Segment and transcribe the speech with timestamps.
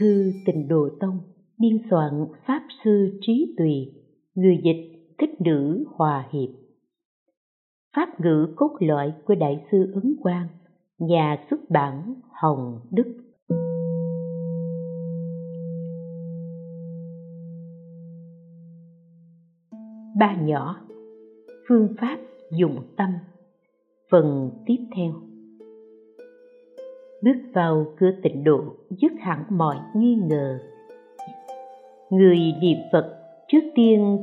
[0.00, 1.18] Thư tình đồ Tông,
[1.58, 3.72] Biên soạn Pháp Sư Trí Tùy,
[4.34, 6.48] Người dịch, Thích Nữ Hòa Hiệp.
[7.96, 10.48] Pháp ngữ cốt lõi của Đại sư Ấn Quang,
[10.98, 13.14] Nhà xuất bản Hồng Đức.
[20.18, 20.76] Ba nhỏ,
[21.68, 22.18] Phương pháp
[22.58, 23.10] dụng tâm,
[24.10, 25.27] Phần tiếp theo
[27.22, 30.58] bước vào cửa tịnh độ, dứt hẳn mọi nghi ngờ.
[32.10, 33.14] Người niệm phật
[33.48, 34.18] trước tiên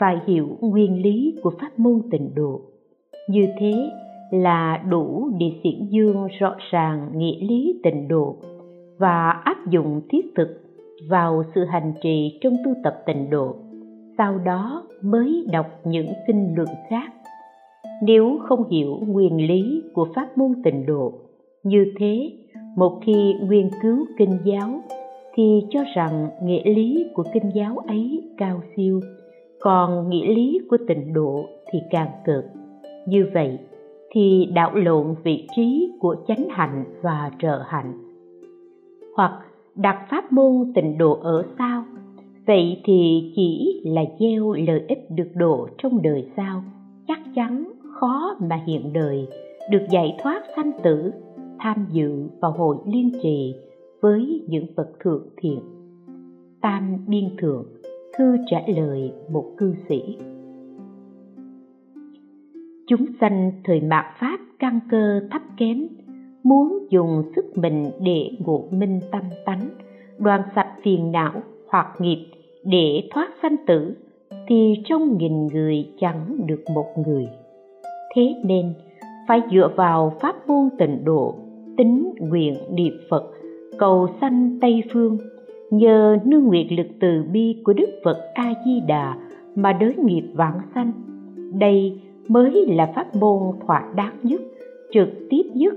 [0.00, 2.60] phải hiểu nguyên lý của pháp môn tịnh độ.
[3.28, 3.90] Như thế
[4.30, 8.36] là đủ để xiển dương rõ ràng nghĩa lý tịnh độ
[8.98, 10.48] và áp dụng thiết thực
[11.10, 13.54] vào sự hành trì trong tu tập tịnh độ,
[14.18, 17.12] sau đó mới đọc những kinh luận khác.
[18.02, 21.12] Nếu không hiểu nguyên lý của pháp môn tịnh độ
[21.66, 22.32] như thế,
[22.76, 24.82] một khi nghiên cứu kinh giáo,
[25.34, 29.00] thì cho rằng nghĩa lý của kinh giáo ấy cao siêu,
[29.60, 32.44] còn nghĩa lý của tịnh độ thì càng cực
[33.06, 33.58] như vậy
[34.10, 37.92] thì đảo lộn vị trí của chánh hạnh và trợ hạnh.
[39.16, 39.32] Hoặc
[39.74, 41.84] đặt pháp môn tịnh độ ở sao?
[42.46, 46.62] Vậy thì chỉ là gieo lợi ích được độ trong đời sau
[47.08, 49.26] chắc chắn khó mà hiện đời,
[49.70, 51.12] được giải thoát sanh tử
[51.66, 53.54] tham dự vào hội liên trì
[54.00, 55.60] với những bậc thượng thiện.
[56.60, 57.66] Tam biên thượng,
[58.18, 60.16] thư trả lời một cư sĩ.
[62.86, 65.86] Chúng sanh thời mạt pháp căn cơ thấp kém,
[66.42, 69.68] muốn dùng sức mình để ngộ minh tâm tánh,
[70.18, 71.32] đoàn sạch phiền não,
[71.68, 72.26] hoặc nghiệp
[72.64, 73.96] để thoát sanh tử,
[74.48, 77.28] thì trong nghìn người chẳng được một người.
[78.14, 78.74] Thế nên,
[79.28, 81.34] phải dựa vào pháp môn tịnh độ
[81.76, 83.32] tính nguyện niệm phật,
[83.78, 85.18] cầu sanh tây phương.
[85.70, 89.16] Nhờ nương nguyện lực từ bi của đức phật a di đà
[89.54, 90.92] mà đới nghiệp vãng sanh.
[91.58, 94.40] Đây mới là pháp môn thỏa đáng nhất,
[94.92, 95.74] trực tiếp nhất,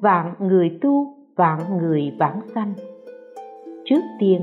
[0.00, 2.72] vạn người tu, vạn người vãng sanh.
[3.84, 4.40] Trước tiên,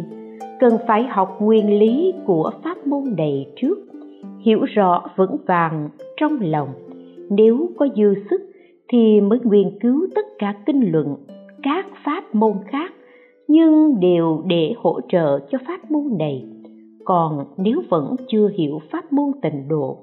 [0.59, 3.77] cần phải học nguyên lý của pháp môn này trước,
[4.39, 6.69] hiểu rõ vững vàng trong lòng.
[7.29, 8.48] Nếu có dư sức
[8.91, 11.15] thì mới nghiên cứu tất cả kinh luận,
[11.63, 12.91] các pháp môn khác,
[13.47, 16.45] nhưng đều để hỗ trợ cho pháp môn này.
[17.05, 19.97] Còn nếu vẫn chưa hiểu pháp môn tịnh độ,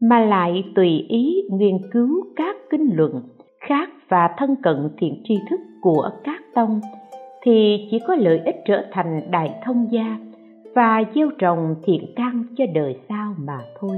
[0.00, 3.22] mà lại tùy ý nghiên cứu các kinh luận,
[3.60, 6.80] khác và thân cận thiện tri thức của các tông,
[7.42, 10.18] thì chỉ có lợi ích trở thành đại thông gia
[10.74, 13.96] và gieo trồng thiện căn cho đời sau mà thôi.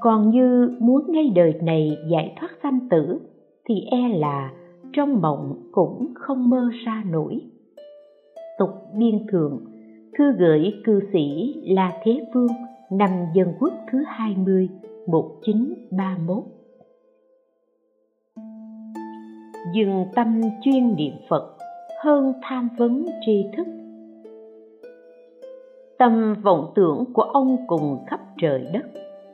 [0.00, 3.20] Còn như muốn ngay đời này giải thoát sanh tử
[3.68, 4.52] thì e là
[4.92, 7.40] trong mộng cũng không mơ ra nổi.
[8.58, 9.60] Tục biên thượng
[10.18, 12.52] thư gửi cư sĩ La Thế Vương,
[12.90, 14.68] năm dân quốc thứ 20
[15.06, 16.44] 1931
[19.74, 21.56] Dừng tâm chuyên niệm Phật,
[22.02, 23.66] hơn tham vấn tri thức.
[25.98, 28.86] Tâm vọng tưởng của ông cùng khắp trời đất,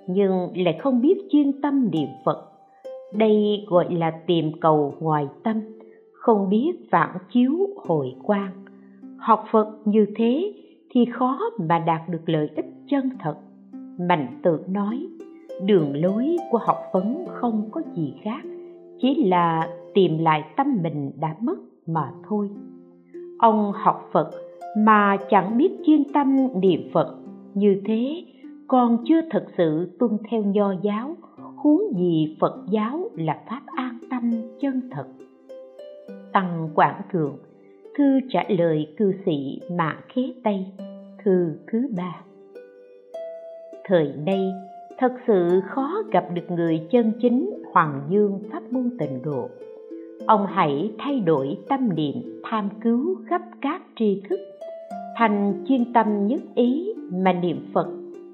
[0.06, 2.53] Nhưng lại không biết chuyên tâm niệm Phật
[3.14, 5.60] đây gọi là tìm cầu ngoài tâm,
[6.12, 8.64] không biết phản chiếu hồi quan
[9.24, 10.52] học phật như thế
[10.90, 13.34] thì khó mà đạt được lợi ích chân thật.
[13.98, 15.06] Mạnh tự nói,
[15.66, 18.42] đường lối của học vấn không có gì khác,
[19.00, 22.50] chỉ là tìm lại tâm mình đã mất mà thôi.
[23.38, 24.30] Ông học phật
[24.78, 27.16] mà chẳng biết chuyên tâm niệm phật,
[27.54, 28.24] như thế
[28.68, 31.16] còn chưa thật sự tuân theo nho giáo
[31.64, 34.30] huống gì phật giáo là pháp an tâm
[34.60, 35.04] chân thật.
[36.32, 37.36] Tăng quảng thượng,
[37.98, 40.66] thư trả lời cư sĩ mã khế tây,
[41.24, 42.20] thư thứ ba.
[43.84, 44.52] Thời nay,
[44.98, 49.48] thật sự khó gặp được người chân chính hoàng dương pháp môn tịnh độ.
[50.26, 54.40] Ông hãy thay đổi tâm niệm, tham cứu khắp các tri thức,
[55.16, 57.88] thành chuyên tâm nhất ý mà niệm phật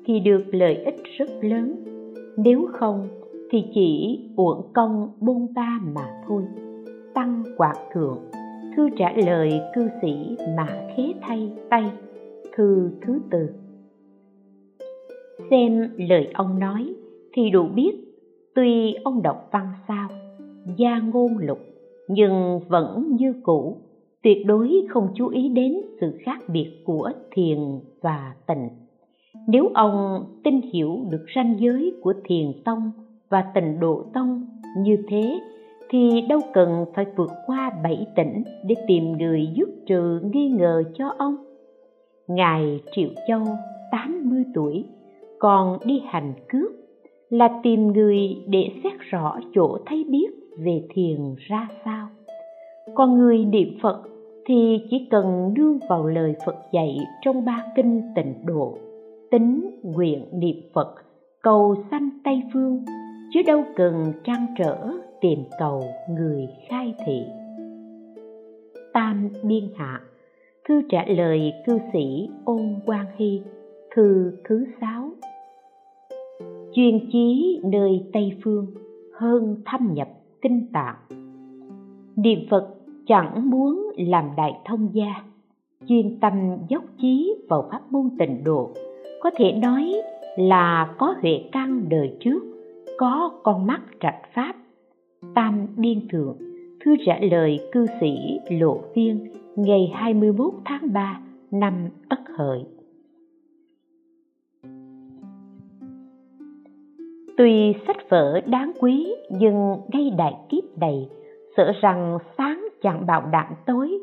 [0.07, 1.75] thì được lợi ích rất lớn.
[2.37, 3.09] Nếu không
[3.51, 6.43] thì chỉ uổng công bôn ba mà thôi.
[7.15, 8.19] Tăng quạt thượng,
[8.77, 10.67] thư trả lời cư sĩ mà
[10.97, 11.91] khế thay tay,
[12.57, 13.49] thư thứ tư.
[15.51, 16.95] Xem lời ông nói
[17.33, 17.93] thì đủ biết,
[18.55, 20.09] tuy ông đọc văn sao,
[20.77, 21.59] gia ngôn lục,
[22.09, 23.77] nhưng vẫn như cũ,
[24.23, 27.59] tuyệt đối không chú ý đến sự khác biệt của thiền
[28.01, 28.69] và tịnh.
[29.49, 32.93] Nếu ông tin hiểu được ranh giới của thiền tông
[33.31, 34.47] và tịnh độ tông
[34.77, 35.41] như thế,
[35.91, 40.83] thì đâu cần phải vượt qua bảy tỉnh để tìm người giúp trừ nghi ngờ
[40.95, 41.37] cho ông.
[42.29, 43.43] Ngài triệu châu
[43.91, 44.85] 80 tuổi,
[45.39, 46.73] còn đi hành cướp
[47.31, 50.29] là tìm người để xét rõ chỗ thấy biết
[50.59, 52.09] về thiền ra sao.
[52.95, 54.03] Còn người niệm phật
[54.47, 58.79] thì chỉ cần nương vào lời phật dạy trong ba kinh tịnh độ,
[59.31, 60.95] tính nguyện niệm phật,
[61.43, 62.85] cầu sanh tây phương
[63.33, 64.77] chứ đâu cần trăn trở
[65.21, 67.23] tìm cầu người khai thị.
[68.93, 70.01] Tam biên hạ,
[70.69, 73.43] thư trả lời cư sĩ ôn quan hy,
[73.95, 75.11] thư thứ sáu.
[76.73, 78.67] Chuyên chí nơi tây phương,
[79.15, 80.09] hơn thâm nhập
[80.43, 80.97] kinh tạng.
[82.17, 82.75] Niệm phật
[83.07, 85.15] chẳng muốn làm đại thông gia,
[85.87, 86.33] chuyên tâm
[86.69, 88.71] dốc chí vào pháp môn tịnh độ,
[89.21, 90.03] có thể nói
[90.37, 92.50] là có huệ căn đời trước
[93.01, 94.55] có con mắt trạch pháp,
[95.35, 96.37] tam điên thượng
[96.85, 99.27] thư trả lời cư sĩ lộ viên
[99.57, 101.21] ngày 21 tháng 3
[101.51, 102.65] năm Ất Hợi.
[107.37, 111.09] Tuy sách vở đáng quý nhưng ngay đại kiếp này
[111.57, 113.99] sợ rằng sáng chẳng bảo đảm tối,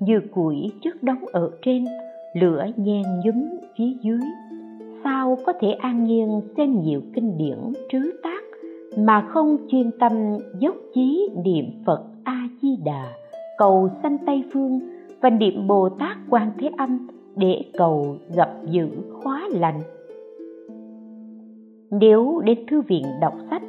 [0.00, 1.84] như củi chất đóng ở trên,
[2.34, 3.44] lửa nhen nhúm
[3.78, 4.20] phía dưới
[5.06, 7.58] sao có thể an nhiên xem nhiều kinh điển
[7.92, 8.35] trứ tác
[8.96, 10.12] mà không chuyên tâm
[10.58, 13.12] dốc chí niệm phật a di đà
[13.58, 14.80] cầu sanh tây phương
[15.20, 17.06] và niệm bồ tát quan thế âm
[17.36, 19.80] để cầu gặp giữ khóa lành.
[21.90, 23.62] Nếu đến thư viện đọc sách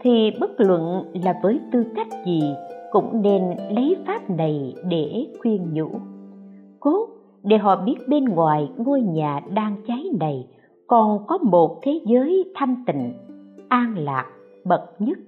[0.00, 2.42] thì bất luận là với tư cách gì
[2.90, 5.88] cũng nên lấy pháp này để khuyên nhủ.
[6.80, 7.08] Cốt
[7.42, 10.46] để họ biết bên ngoài ngôi nhà đang cháy này
[10.86, 13.12] còn có một thế giới thanh tịnh,
[13.68, 14.26] an lạc
[14.64, 15.18] bậc nhất.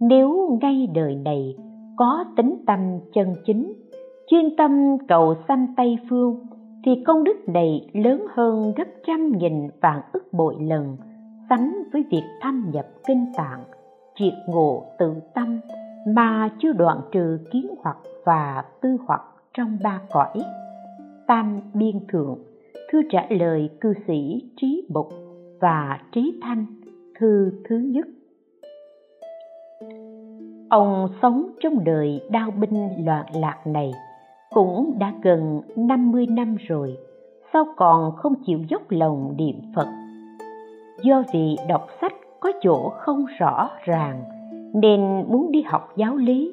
[0.00, 1.56] Nếu ngay đời này
[1.96, 2.78] có tính tâm
[3.12, 3.72] chân chính,
[4.26, 6.46] chuyên tâm cầu sanh tây phương,
[6.84, 10.96] thì công đức này lớn hơn gấp trăm nghìn vạn ức bội lần,
[11.48, 13.64] sánh với việc thâm nhập kinh tạng,
[14.14, 15.60] triệt ngộ tự tâm
[16.06, 19.22] mà chưa đoạn trừ kiến hoặc và tư hoặc
[19.54, 20.42] trong ba cõi.
[21.26, 22.38] Tam biên thượng,
[22.92, 25.08] thư trả lời cư sĩ trí bục
[25.60, 26.66] và trí thanh,
[27.18, 28.06] thư thứ nhất
[30.68, 33.92] ông sống trong đời đao binh loạn lạc này
[34.50, 36.96] cũng đã gần 50 năm rồi,
[37.52, 39.86] sao còn không chịu dốc lòng niệm Phật?
[41.02, 44.22] Do vì đọc sách có chỗ không rõ ràng
[44.74, 46.52] nên muốn đi học giáo lý,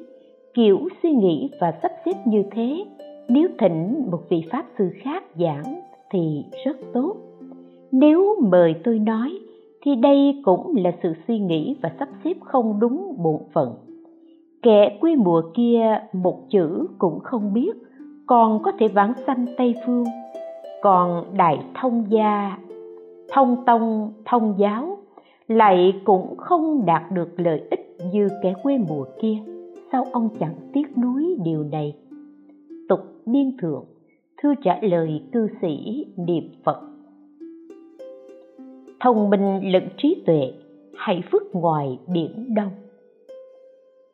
[0.54, 2.84] kiểu suy nghĩ và sắp xếp như thế,
[3.28, 5.80] nếu thỉnh một vị pháp sư khác giảng
[6.10, 7.16] thì rất tốt.
[7.92, 9.38] Nếu mời tôi nói
[9.82, 13.74] thì đây cũng là sự suy nghĩ và sắp xếp không đúng bổn phận
[14.62, 17.72] kẻ quê mùa kia một chữ cũng không biết,
[18.26, 20.04] còn có thể vãng sanh tây phương.
[20.82, 22.58] Còn đại thông gia,
[23.32, 24.98] thông tông, thông giáo
[25.48, 29.36] lại cũng không đạt được lợi ích như kẻ quê mùa kia.
[29.92, 31.96] Sao ông chẳng tiếc nuối điều này?
[32.88, 33.84] Tục biên thượng,
[34.42, 36.80] thư trả lời cư sĩ niệm phật.
[39.00, 40.52] Thông minh lẫn trí tuệ
[40.96, 42.70] hãy phước ngoài biển đông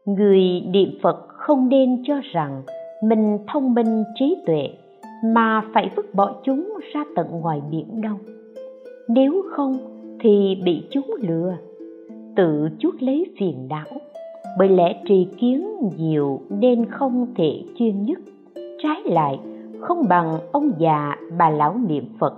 [0.09, 2.63] người niệm phật không nên cho rằng
[3.03, 4.69] mình thông minh trí tuệ
[5.25, 8.19] mà phải vứt bỏ chúng ra tận ngoài biển đông
[9.09, 9.79] nếu không
[10.21, 11.57] thì bị chúng lừa,
[12.37, 13.87] tự chuốc lấy phiền não.
[14.59, 18.19] Bởi lẽ trì kiến nhiều nên không thể chuyên nhất.
[18.55, 19.39] Trái lại,
[19.81, 22.35] không bằng ông già bà lão niệm phật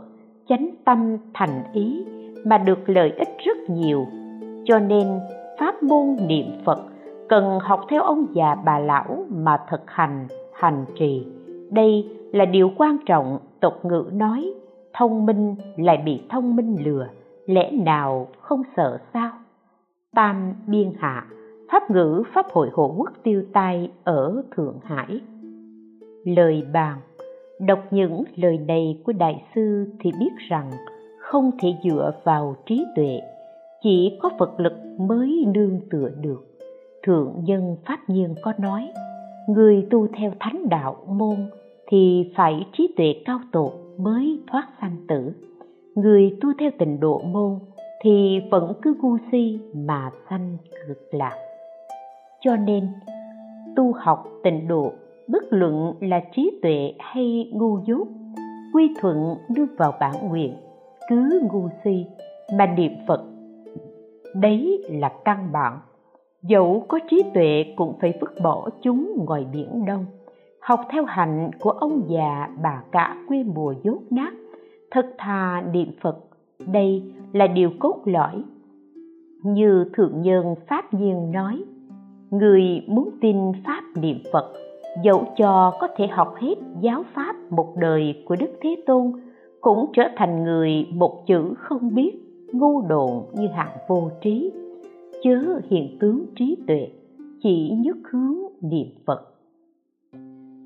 [0.49, 2.05] chánh tâm thành ý
[2.45, 4.07] mà được lợi ích rất nhiều.
[4.65, 5.07] Cho nên
[5.59, 6.81] pháp môn niệm phật
[7.31, 11.27] cần học theo ông già bà lão mà thực hành hành trì.
[11.71, 14.55] Đây là điều quan trọng, tục ngữ nói,
[14.95, 17.07] thông minh lại bị thông minh lừa,
[17.47, 19.31] lẽ nào không sợ sao?
[20.15, 21.27] Tam biên hạ,
[21.73, 25.21] pháp ngữ, pháp hội hộ quốc tiêu tai ở thượng hải.
[26.25, 26.99] Lời bàn,
[27.61, 30.71] đọc những lời này của đại sư thì biết rằng
[31.19, 33.21] không thể dựa vào trí tuệ,
[33.83, 36.50] chỉ có phật lực mới nương tựa được
[37.03, 38.93] thượng nhân pháp nhiên có nói,
[39.49, 41.37] người tu theo thánh đạo môn
[41.87, 45.33] thì phải trí tuệ cao tột mới thoát sanh tử.
[45.95, 47.59] Người tu theo tịnh độ môn
[48.03, 50.57] thì vẫn cứ ngu si mà sanh
[50.89, 51.37] cực lạc
[52.41, 52.89] cho nên,
[53.77, 54.93] tu học tịnh độ
[55.29, 58.09] bất luận là trí tuệ hay ngu dốt,
[58.75, 60.57] quy thuận đưa vào bản nguyện,
[61.09, 62.07] cứ ngu si
[62.59, 63.25] mà niệm phật.
[64.35, 65.79] Đấy là căn bản
[66.43, 70.07] dẫu có trí tuệ cũng phải vứt bỏ chúng ngoài biển đông.
[70.61, 74.33] Học theo hạnh của ông già bà cả quê mùa dốt nát,
[74.91, 76.19] thật thà niệm phật.
[76.67, 78.45] Đây là điều cốt lõi.
[79.43, 81.65] Như thượng nhân pháp nhiên nói,
[82.31, 84.53] người muốn tin pháp niệm phật,
[85.05, 89.13] dẫu cho có thể học hết giáo pháp một đời của đức thế tôn,
[89.61, 92.13] cũng trở thành người một chữ không biết,
[92.53, 94.53] ngu độn như hạng vô trí
[95.23, 96.89] chớ hiện tướng trí tuệ,
[97.43, 99.21] chỉ nhất hướng niệm phật.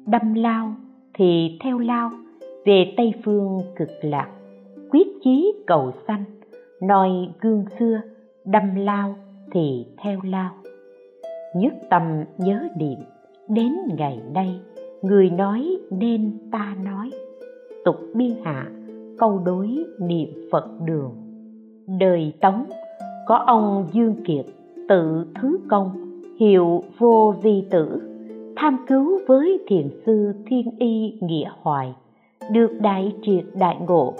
[0.06, 0.74] Đâm lao
[1.14, 2.10] thì theo lao,
[2.64, 4.30] về tây phương cực lạc,
[4.90, 6.24] quyết chí cầu sanh
[6.82, 8.00] noi gương xưa,
[8.44, 9.16] đâm lao
[9.52, 10.54] thì theo lao.
[11.56, 12.02] Nhất tâm
[12.38, 12.98] nhớ niệm,
[13.48, 14.60] đến ngày nay,
[15.02, 17.10] người nói nên ta nói.
[17.84, 18.70] Tục biên hạ,
[19.18, 21.12] câu đối niệm phật đường,
[21.98, 22.64] đời tống
[23.26, 24.46] có ông dương kiệt,
[24.88, 28.00] tự thứ công, hiệu vô vi tử,
[28.56, 31.94] tham cứu với thiền sư thiên y nghĩa hoài,
[32.50, 34.14] được đại triệt đại ngộ.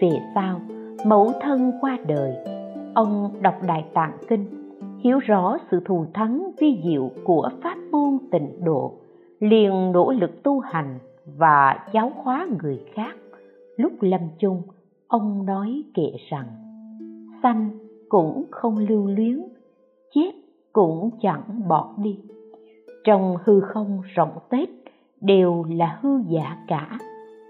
[0.00, 0.60] Về sau,
[1.06, 2.32] mẫu thân qua đời,
[2.94, 4.44] ông đọc đại tạng kinh,
[4.98, 8.92] hiểu rõ sự thù thắng vi diệu của pháp môn tịnh độ,
[9.40, 10.98] liền nỗ lực tu hành
[11.36, 13.16] và giáo hóa người khác.
[13.76, 14.62] Lúc lâm chung,
[15.08, 16.46] ông nói kệ rằng,
[17.42, 17.70] sanh
[18.08, 19.44] cũng không lưu luyến,
[20.14, 20.30] chết
[20.72, 22.18] cũng chẳng bỏ đi.
[23.04, 24.68] Trong hư không rộng tết
[25.20, 26.98] đều là hư giả cả,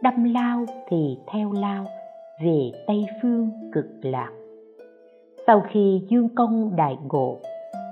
[0.03, 1.85] đâm lao thì theo lao,
[2.45, 4.31] về tây phương cực lạc.
[5.47, 7.37] Sau khi dương công đại ngộ,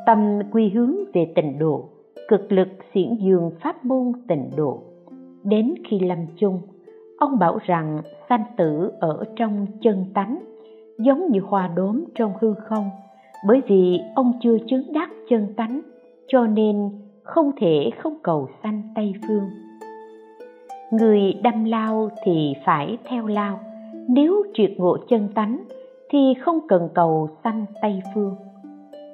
[0.06, 1.84] tâm quy hướng về tịnh độ,
[2.28, 4.82] cực lực xiển dương pháp môn tịnh độ.
[5.44, 6.60] Đến khi lâm chung,
[7.18, 10.55] ông bảo rằng sanh tử ở trong chân tánh
[10.98, 12.90] giống như hoa đốm trong hư không,
[13.46, 15.80] bởi vì ông chưa chứng đắc chân tánh,
[16.28, 16.90] cho nên
[17.22, 19.44] không thể không cầu sanh tây phương.
[20.90, 23.60] Người đâm lao thì phải theo lao,
[24.08, 25.64] nếu triệt ngộ chân tánh
[26.10, 28.36] thì không cần cầu sanh tây phương.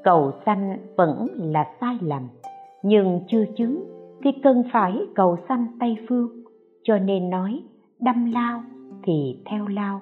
[0.05, 2.29] Cầu sanh vẫn là sai lầm,
[2.83, 3.85] nhưng chưa chứng
[4.25, 6.29] thì cần phải cầu sanh tây phương,
[6.83, 7.63] cho nên nói
[8.01, 8.63] đâm lao
[9.03, 10.01] thì theo lao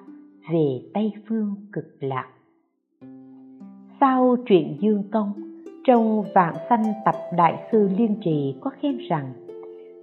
[0.49, 2.27] về tây phương cực lạc.
[3.99, 5.33] Sau chuyện dương công
[5.83, 9.33] trong vạn sanh tập đại sư liên trì có khen rằng,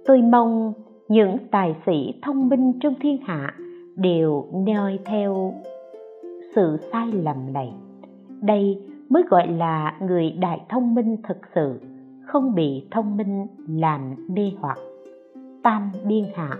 [0.05, 0.73] tôi mong
[1.07, 3.53] những tài sĩ thông minh trong thiên hạ
[3.95, 5.53] đều noi theo
[6.55, 7.73] sự sai lầm này.
[8.41, 11.79] Đây mới gọi là người đại thông minh thực sự,
[12.25, 14.77] không bị thông minh làm mê hoặc.
[15.63, 16.57] Tam biên hạ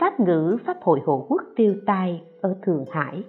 [0.00, 3.22] pháp ngữ, pháp hội hộ quốc tiêu tai ở thượng hải.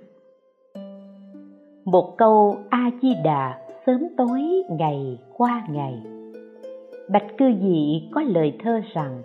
[1.85, 6.03] Một câu a di đà sớm tối, ngày qua ngày.
[7.09, 9.21] Bạch cư dị có lời thơ rằng,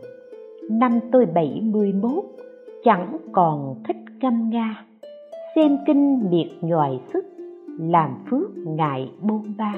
[0.71, 2.25] năm tôi bảy mươi mốt,
[2.85, 4.87] chẳng còn thích câm nga.
[5.55, 7.25] Xem kinh miệt nhòi sức,
[7.79, 9.75] làm phước ngại bôn ba.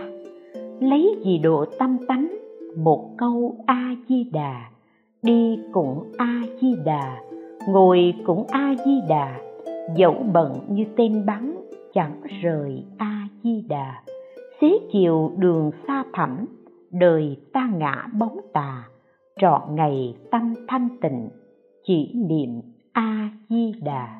[0.81, 2.29] Lấy gì độ tâm tánh,
[2.77, 4.71] một câu a di đà
[5.23, 7.28] đi cũng a di đà
[7.67, 9.41] ngồi cũng a di đà
[9.97, 11.57] dẫu bận như tên bắn,
[11.95, 14.03] chẳng rời a di đà
[14.61, 16.47] xế chiều đường xa thẳm,
[16.93, 18.85] đời ta ngã bóng tà
[19.41, 21.29] trọn ngày tâm thanh tịnh,
[21.87, 22.61] chỉ niệm
[22.93, 24.19] a di đà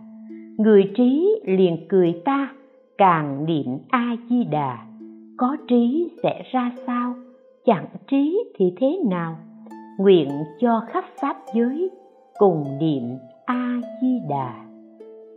[0.59, 2.49] người trí liền cười ta,
[2.99, 4.87] càng niệm a di đà
[5.37, 7.15] có trí sẽ ra sao?
[7.65, 9.39] Chẳng trí thì thế nào?
[9.99, 10.29] Nguyện
[10.61, 11.91] cho khắp pháp giới
[12.39, 14.69] cùng niệm a di đà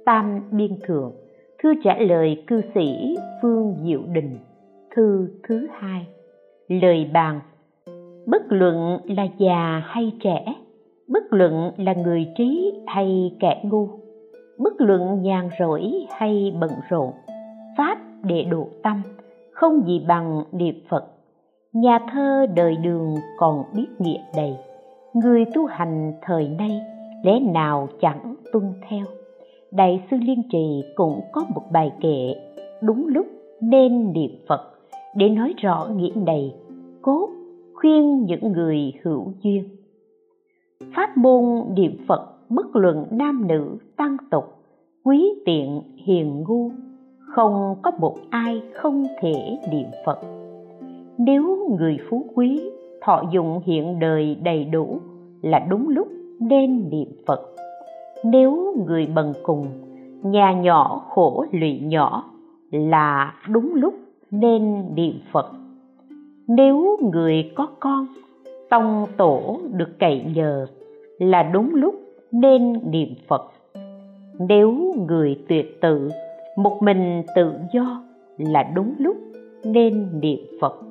[0.06, 1.12] tam biên thượng,
[1.64, 4.38] thư trả lời cư sĩ phương diệu đình,
[4.96, 6.08] thư thứ hai.
[6.68, 7.40] Lời bàn,
[8.26, 10.46] bất luận là già hay trẻ,
[11.08, 13.90] bất luận là người trí hay kẻ ngu,
[14.58, 17.12] bất luận nhàn rỗi hay bận rộn,
[17.78, 19.02] pháp để độ tâm,
[19.52, 21.06] không gì bằng niệm phật.
[21.74, 24.56] Nhà thơ đời đường còn biết nghĩa đầy
[25.14, 26.82] người tu hành thời nay
[27.24, 29.06] lẽ nào chẳng tuân theo?
[29.72, 32.36] Đại sư liên trì cũng có một bài kệ,
[32.82, 33.26] đúng lúc
[33.62, 34.62] nên niệm phật
[35.16, 36.56] để nói rõ nghĩa này
[37.02, 37.30] cốt
[37.74, 39.64] khuyên những người hữu duyên.
[40.96, 41.44] Pháp môn
[41.76, 44.46] niệm phật bất luận nam nữ, tăng tục,
[45.04, 46.72] quý tiện, hiền ngu,
[47.20, 50.20] không có một ai không thể niệm phật.
[51.18, 52.62] Nếu người phú quý
[53.02, 55.00] thọ dụng hiện đời đầy đủ
[55.42, 56.08] là đúng lúc
[56.40, 57.42] nên niệm phật.
[58.24, 59.68] Nếu người bần cùng,
[60.24, 62.24] nhà nhỏ khổ lụy nhỏ
[62.72, 63.94] là đúng lúc
[64.32, 65.52] nên niệm phật.
[66.48, 68.08] Nếu người có con,
[68.70, 70.66] tông tổ được cậy nhờ
[71.20, 71.96] là đúng lúc
[72.32, 73.52] nên niệm phật.
[74.40, 76.10] Nếu người tuyệt tự,
[76.58, 78.04] một mình tự do
[78.38, 79.18] là đúng lúc
[79.64, 80.91] nên niệm phật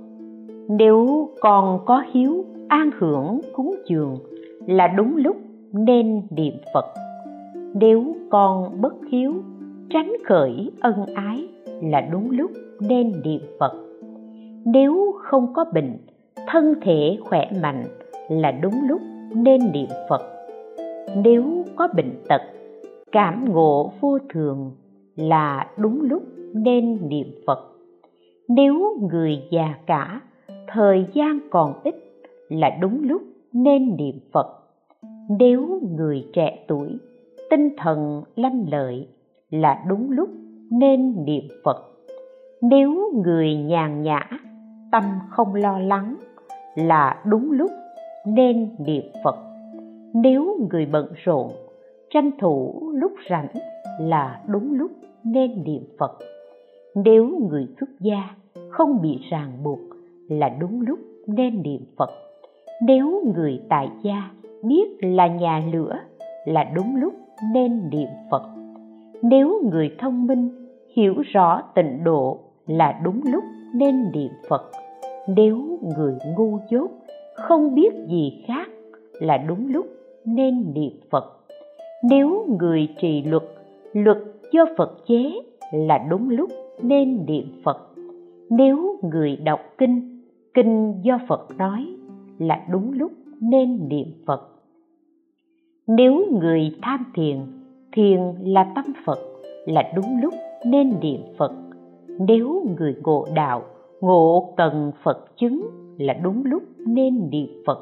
[0.79, 4.17] nếu còn có hiếu, an hưởng, cúng dường
[4.67, 5.37] là đúng lúc
[5.73, 6.85] nên niệm phật.
[7.75, 9.35] Nếu con bất hiếu,
[9.91, 11.49] tránh khởi ân ái
[11.83, 12.51] là đúng lúc
[12.81, 13.73] nên niệm phật.
[14.65, 15.97] Nếu không có bệnh,
[16.47, 17.85] thân thể khỏe mạnh
[18.29, 19.01] là đúng lúc
[19.35, 20.23] nên niệm phật.
[21.25, 22.43] Nếu có bệnh tật,
[23.13, 24.71] cảm ngộ vô thường
[25.17, 26.23] là đúng lúc
[26.55, 27.59] nên niệm phật.
[28.49, 30.21] Nếu người già cả
[30.73, 31.95] thời gian còn ít
[32.49, 33.23] là đúng lúc
[33.53, 34.47] nên niệm phật.
[35.39, 36.89] Nếu người trẻ tuổi,
[37.51, 39.09] tinh thần lanh lợi
[39.51, 40.29] là đúng lúc
[40.71, 41.77] nên niệm phật.
[42.63, 44.29] Nếu người nhàn nhã,
[44.93, 46.15] tâm không lo lắng
[46.75, 47.71] là đúng lúc
[48.27, 49.37] nên niệm phật.
[50.15, 51.51] Nếu người bận rộn,
[52.11, 53.49] tranh thủ lúc rảnh
[54.01, 54.91] là đúng lúc
[55.25, 56.19] nên niệm phật.
[56.95, 58.35] Nếu người xuất gia
[58.71, 59.90] không bị ràng buộc
[60.31, 62.11] là đúng lúc nên niệm phật.
[62.83, 64.31] Nếu người tại gia
[64.63, 65.99] biết là nhà lửa,
[66.47, 67.13] là đúng lúc
[67.55, 68.43] nên niệm phật.
[69.23, 70.51] Nếu người thông minh
[70.95, 73.45] hiểu rõ tịnh độ, là đúng lúc
[73.75, 74.71] nên niệm phật.
[75.29, 76.91] Nếu người ngu dốt
[77.35, 78.69] không biết gì khác,
[79.13, 79.87] là đúng lúc
[80.25, 81.25] nên niệm phật.
[82.11, 83.43] Nếu người trì luật
[83.93, 84.19] luật
[84.53, 85.33] do phật chế,
[85.73, 86.51] là đúng lúc
[86.83, 87.79] nên niệm phật.
[88.51, 90.20] Nếu người đọc kinh
[90.55, 91.87] kinh do phật nói
[92.39, 94.49] là đúng lúc nên niệm phật.
[95.87, 97.39] Nếu người tham thiền
[97.93, 99.19] thiền là tâm phật,
[99.67, 100.35] là đúng lúc
[100.67, 101.53] nên niệm phật.
[102.19, 103.63] Nếu người ngộ đạo,
[104.01, 105.67] ngộ cần phật chứng
[105.99, 107.79] là đúng lúc nên niệm phật.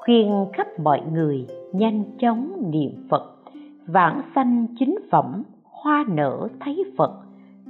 [0.00, 3.36] Khuyên khắp mọi người nhanh chóng niệm phật.
[3.86, 7.12] Vãng sanh chính phẩm, hoa nở thấy phật.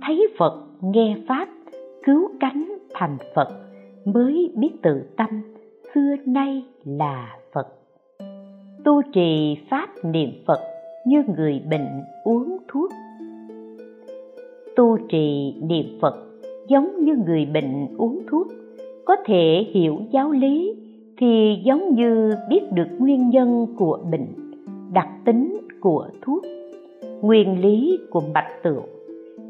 [0.02, 1.48] Thấy phật, nghe pháp,
[2.04, 3.65] cứu cánh thành phật
[4.06, 5.28] mới biết tự tâm,
[5.94, 7.66] xưa nay là phật.
[8.84, 10.60] Tu trì pháp niệm phật
[11.06, 11.88] như người bệnh
[12.24, 12.90] uống thuốc.
[14.76, 16.14] Tu trì niệm phật
[16.68, 18.46] giống như người bệnh uống thuốc,
[19.04, 20.74] có thể hiểu giáo lý
[21.18, 24.26] thì giống như biết được nguyên nhân của bệnh,
[24.92, 26.42] đặc tính của thuốc,
[27.22, 28.84] nguyên lý của bạch tượng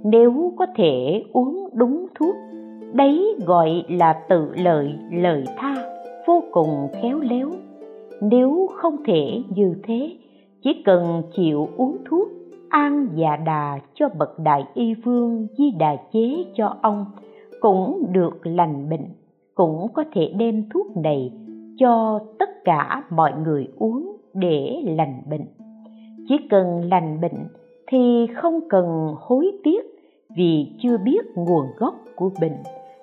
[0.05, 2.35] nếu có thể uống đúng thuốc
[2.97, 5.75] đấy gọi là tự lợi lời tha,
[6.27, 7.51] vô cùng khéo léo.
[8.21, 10.17] Nếu không thể như thế,
[10.63, 12.29] chỉ cần chịu uống thuốc,
[12.69, 17.05] an dạ đà cho bậc đại y vương di đà chế cho ông,
[17.61, 19.07] cũng được lành bệnh,
[19.55, 21.33] cũng có thể đem thuốc này
[21.79, 25.47] cho tất cả mọi người uống để lành bệnh.
[26.29, 27.49] Chỉ cần lành bệnh
[27.87, 29.83] thì không cần hối tiếc
[30.37, 32.57] vì chưa biết nguồn gốc của bệnh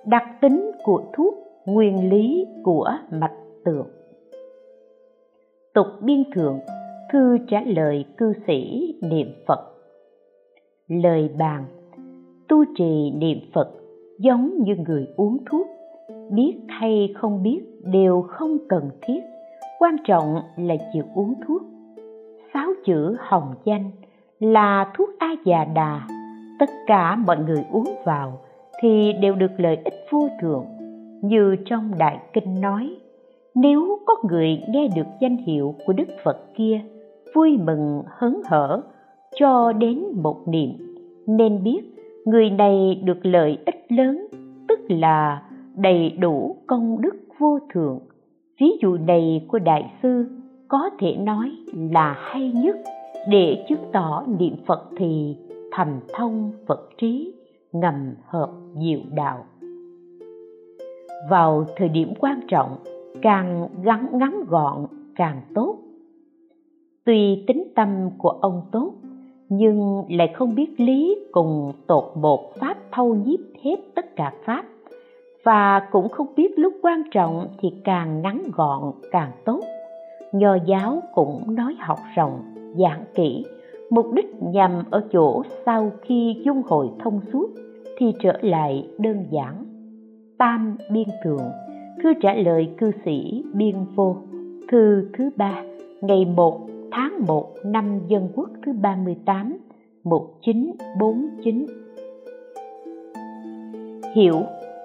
[0.05, 1.33] đặc tính của thuốc,
[1.65, 3.35] nguyên lý của mạch
[3.65, 3.87] tượng
[5.73, 6.59] tục biên thượng
[7.11, 9.59] thư trả lời cư sĩ niệm phật.
[10.87, 11.65] Lời bàn,
[12.47, 13.71] tu trì niệm phật
[14.19, 15.67] giống như người uống thuốc,
[16.31, 19.19] biết hay không biết đều không cần thiết,
[19.79, 21.61] quan trọng là chịu uống thuốc.
[22.53, 23.91] Sáu chữ hồng danh
[24.39, 26.07] là thuốc a già đà,
[26.59, 28.39] tất cả mọi người uống vào
[28.83, 30.65] thì đều được lợi ích vô thượng
[31.21, 32.95] như trong đại kinh nói,
[33.55, 36.81] nếu có người nghe được danh hiệu của đức phật kia,
[37.35, 38.81] vui mừng, hớn hở,
[39.39, 40.69] cho đến một niệm,
[41.27, 41.81] nên biết
[42.25, 44.27] người này được lợi ích lớn,
[44.67, 45.41] tức là
[45.75, 47.99] đầy đủ công đức vô thượng
[48.59, 50.25] ví dụ này của đại sư
[50.67, 51.51] có thể nói
[51.91, 52.75] là hay nhất.
[53.29, 55.35] Để chứng tỏ niệm phật thì
[55.71, 57.33] thành thông phật trí
[57.73, 59.45] ngầm hợp diệu đạo.
[61.29, 62.77] Vào thời điểm quan trọng,
[63.21, 65.77] càng gắn ngắn gọn càng tốt.
[67.05, 68.93] Tuy tính tâm của ông tốt,
[69.49, 74.65] nhưng lại không biết lý cùng tột một pháp thâu nhiếp hết tất cả pháp,
[75.43, 79.59] và cũng không biết lúc quan trọng thì càng ngắn gọn càng tốt.
[80.31, 82.39] Nho giáo cũng nói học rộng,
[82.77, 83.45] giảng kỹ
[83.93, 87.49] mục đích nhằm ở chỗ sau khi dung hội thông suốt
[87.97, 89.65] thì trở lại đơn giản.
[90.38, 91.51] Tam biên thượng,
[92.03, 94.15] thư trả lời cư sĩ biên vô,
[94.71, 95.63] thư thứ ba,
[96.01, 99.58] ngày 1 tháng 1 năm dân quốc thứ 38
[100.03, 101.65] 1949
[104.15, 104.41] hiểu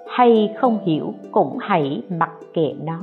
[0.06, 3.00] hay không hiểu cũng hãy mặc kệ nó.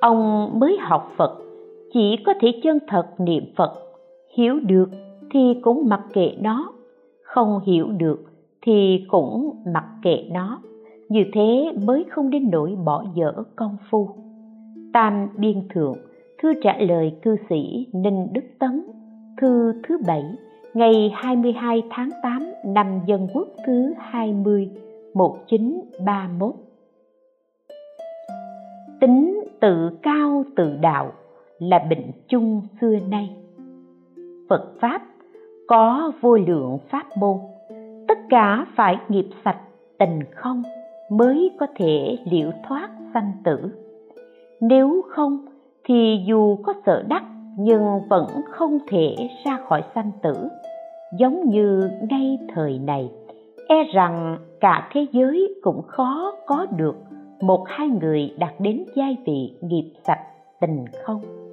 [0.00, 1.38] Ông mới học phật
[1.94, 3.72] chỉ có thể chân thật niệm phật.
[4.36, 4.90] Hiểu được
[5.30, 6.72] thì cũng mặc kệ nó,
[7.22, 8.24] không hiểu được
[8.62, 10.62] thì cũng mặc kệ nó.
[11.08, 14.08] Như thế mới không đến nỗi bỏ dở công phu.
[14.92, 15.96] Tam biên thượng,
[16.42, 18.82] thư trả lời cư sĩ ninh đức tấn,
[19.40, 20.24] thư thứ bảy,
[20.74, 24.70] ngày 22 tháng 8 năm Dân Quốc thứ 20
[25.14, 26.54] 1931
[29.00, 31.12] Tính tự cao tự đạo
[31.58, 33.36] là bệnh chung xưa nay.
[34.48, 35.02] Phật Pháp
[35.66, 37.36] có vô lượng pháp môn,
[38.08, 39.60] tất cả phải nghiệp sạch
[39.98, 40.62] tình không
[41.10, 43.70] mới có thể liễu thoát sanh tử.
[44.60, 45.46] Nếu không
[45.84, 47.22] thì dù có sợ đắc
[47.58, 50.34] nhưng vẫn không thể ra khỏi sanh tử.
[51.18, 53.10] Giống như ngay thời này
[53.68, 56.96] e rằng cả thế giới cũng khó có được
[57.40, 60.20] một hai người đạt đến giai vị nghiệp sạch
[60.60, 61.43] tình không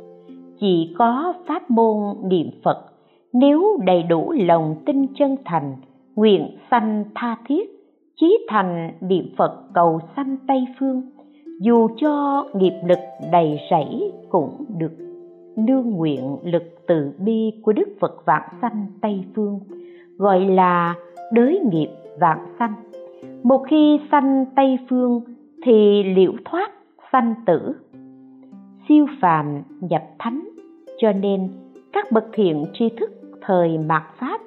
[0.62, 2.86] chỉ có pháp môn niệm phật.
[3.34, 5.76] Nếu đầy đủ lòng tin chân thành,
[6.16, 7.70] nguyện sanh tha thiết,
[8.16, 11.02] chí thành niệm phật cầu sanh tây phương,
[11.62, 13.00] dù cho nghiệp lực
[13.32, 14.92] đầy rẫy cũng được
[15.56, 19.60] nương nguyện lực từ bi của đức phật vạn sanh tây phương,
[20.18, 20.96] gọi là
[21.34, 22.74] đới nghiệp vạn sanh.
[23.44, 25.22] Một khi sanh tây phương
[25.64, 26.72] thì liễu thoát
[27.12, 27.76] sanh tử?
[28.88, 30.51] Siêu phàm nhập thánh
[31.02, 31.50] cho nên,
[31.94, 33.12] các bậc thiện tri thức
[33.42, 34.42] thời mạt pháp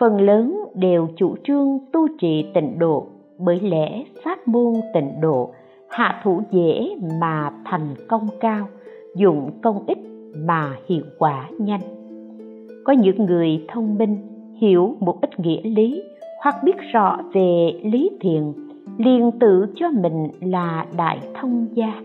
[0.00, 3.06] phần lớn đều chủ trương tu trì tịnh độ
[3.38, 5.50] bởi lẽ pháp môn tịnh độ
[5.88, 8.68] hạ thủ dễ mà thành công cao,
[9.16, 9.98] dụng công ít
[10.34, 11.80] mà hiệu quả nhanh.
[12.84, 14.16] Có những người thông minh,
[14.60, 16.02] hiểu một ít nghĩa lý
[16.42, 18.52] hoặc biết rõ về lý thiền,
[18.98, 22.02] liền tự cho mình là đại thông gia,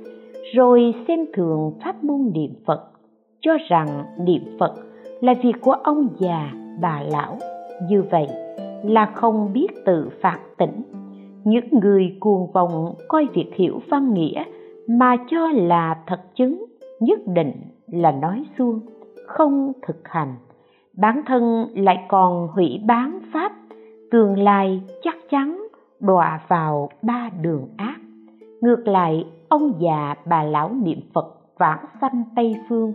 [0.54, 2.92] rồi xem thường pháp môn niệm phật
[3.42, 4.74] cho rằng niệm phật
[5.22, 6.52] là việc của ông già,
[6.82, 7.38] bà lão.
[7.90, 8.28] Như vậy
[8.84, 10.82] là không biết tự phạt tỉnh.
[11.44, 14.44] Những người cuồng vọng coi việc hiểu văn nghĩa
[14.88, 16.66] mà cho là thật chứng,
[17.00, 17.52] nhất định
[17.88, 18.80] là nói suông,
[19.28, 20.36] không thực hành.
[20.98, 23.52] Bản thân lại còn hủy bán pháp,
[24.12, 25.68] tương lai chắc chắn
[26.00, 27.98] đọa vào ba đường ác.
[28.62, 32.94] Ngược lại, ông già, bà lão niệm phật vãng sanh tây phương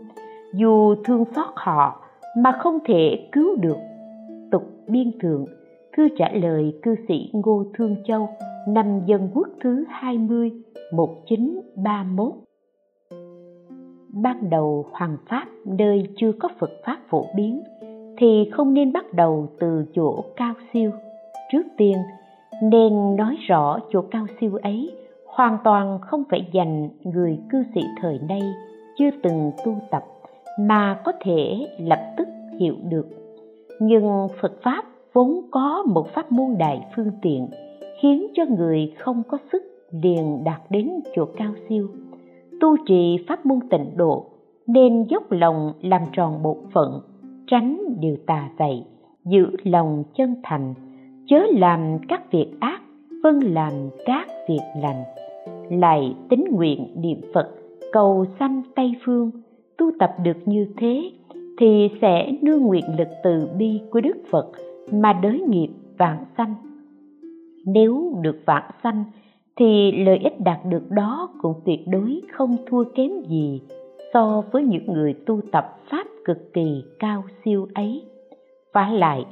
[0.55, 2.01] dù thương xót họ
[2.37, 3.77] mà không thể cứu được.
[4.51, 5.47] Tục biên thượng,
[5.97, 8.29] thư trả lời cư sĩ Ngô Thương Châu,
[8.69, 10.51] năm Dân Quốc thứ 20
[10.93, 12.33] 1931
[14.13, 17.63] Ban đầu hoàng pháp nơi chưa có Phật pháp phổ biến
[18.19, 20.91] thì không nên bắt đầu từ chỗ cao siêu.
[21.53, 21.97] Trước tiên,
[22.63, 24.91] nên nói rõ chỗ cao siêu ấy
[25.27, 28.43] hoàn toàn không phải dành người cư sĩ thời nay
[28.99, 30.05] chưa từng tu tập
[30.59, 33.07] mà có thể lập tức hiểu được.
[33.81, 37.49] Nhưng phật pháp vốn có một pháp môn đại phương tiện,
[38.03, 41.89] khiến cho người không có sức liền đạt đến chỗ cao siêu.
[42.61, 44.27] Tu trì pháp môn tịnh độ,
[44.67, 47.01] nên dốc lòng làm tròn bổn phận,
[47.47, 48.85] tránh điều tà vậy
[49.25, 50.75] giữ lòng chân thành,
[51.27, 52.81] chớ làm các việc ác
[53.23, 53.73] vâng làm
[54.07, 55.03] các việc lành.
[55.71, 57.51] Lại tính nguyện niệm phật,
[57.93, 59.31] cầu sanh tây phương
[59.79, 61.11] tu tập được như thế
[61.59, 64.47] thì sẽ nương nguyện lực từ bi của Đức Phật
[64.93, 66.55] mà đới nghiệp vạn sanh.
[67.67, 69.05] Nếu được vạn sanh
[69.57, 73.61] thì lợi ích đạt được đó cũng tuyệt đối không thua kém gì
[74.15, 78.03] so với những người tu tập pháp cực kỳ cao siêu ấy.
[78.73, 79.25] Và lại,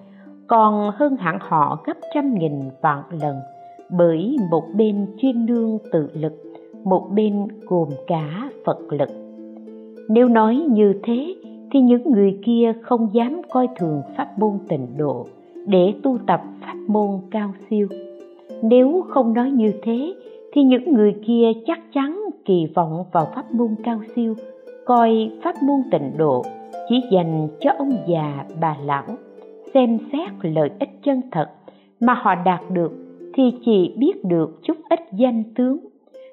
[0.46, 2.52] còn hơn hẳn họ gấp trăm nghìn
[2.82, 3.36] vạn lần
[3.90, 6.32] bởi một bên chuyên nương tự lực,
[6.84, 9.23] một bên gồm cả Phật lực.
[10.08, 11.34] Nếu nói như thế,
[11.70, 15.26] thì những người kia không dám coi thường pháp môn tịnh độ,
[15.66, 17.88] để tu tập pháp môn cao siêu.
[18.62, 20.14] Nếu không nói như thế,
[20.52, 24.34] thì những người kia chắc chắn kỳ vọng vào pháp môn cao siêu,
[24.84, 26.42] coi pháp môn tịnh độ
[26.88, 29.04] chỉ dành cho ông già bà lão,
[29.74, 31.46] xem xét lợi ích chân thật
[32.00, 32.92] mà họ đạt được
[33.34, 35.78] thì chỉ biết được chút ít danh tướng.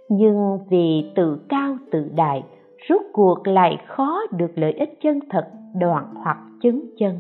[0.10, 2.44] Nhưng vì tự cao tự đại
[2.90, 5.48] rốt cuộc lại khó được lợi ích chân thật,
[5.80, 7.20] đoạn hoặc chứng chân.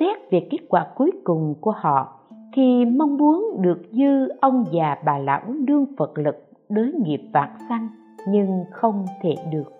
[0.00, 2.18] Xét về kết quả cuối cùng của họ,
[2.52, 6.36] thì mong muốn được dư ông già bà lão đương phật lực
[6.68, 7.88] đối nghiệp vạn sanh,
[8.28, 9.72] nhưng không thể được.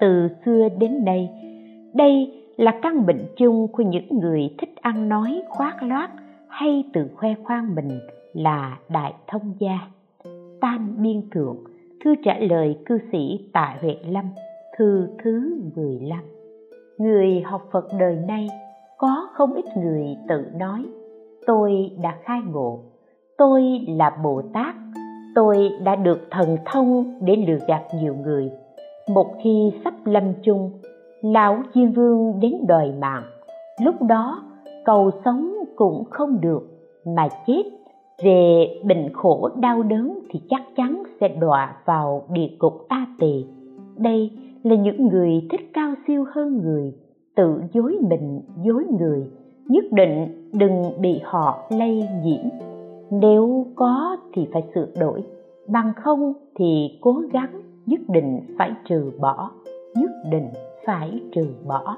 [0.00, 1.30] Từ xưa đến nay,
[1.94, 6.10] đây là căn bệnh chung của những người thích ăn nói, khoác loát
[6.48, 8.00] hay tự khoe khoang mình
[8.32, 9.78] là đại thông gia.
[10.60, 11.56] Tam biên thượng
[12.04, 14.24] thư trả lời cư sĩ tại huệ lâm,
[14.78, 16.20] thư thứ 15
[17.00, 18.48] người học phật đời nay,
[18.98, 20.84] có không ít người tự nói,
[21.46, 22.78] tôi đã khai ngộ,
[23.38, 24.74] tôi là bồ tát,
[25.34, 28.50] tôi đã được thần thông để lừa gạt nhiều người.
[29.08, 30.70] Một khi sắp lâm chung,
[31.22, 33.24] lão diêm vương đến đòi mạng,
[33.84, 34.42] lúc đó
[34.84, 36.62] cầu sống cũng không được
[37.04, 37.62] mà chết
[38.22, 43.44] về bệnh khổ đau đớn thì chắc chắn sẽ đọa vào địa cục a tỳ.
[43.96, 44.30] Đây
[44.62, 46.92] là những người thích cao siêu hơn người,
[47.36, 49.26] tự dối mình, dối người.
[49.66, 52.44] Nhất định đừng bị họ lây nhiễm.
[53.10, 55.24] Nếu có thì phải sửa đổi,
[55.68, 59.50] bằng không thì cố gắng nhất định phải trừ bỏ,
[59.94, 60.48] nhất định
[60.86, 61.96] phải trừ bỏ.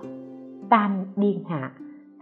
[0.70, 1.72] Tam biên hạ,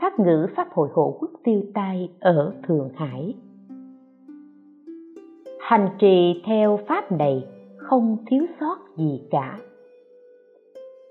[0.01, 3.35] pháp ngữ pháp hội hộ quốc tiêu tai ở thượng hải
[5.61, 7.45] hành trì theo pháp này
[7.77, 9.59] không thiếu sót gì cả.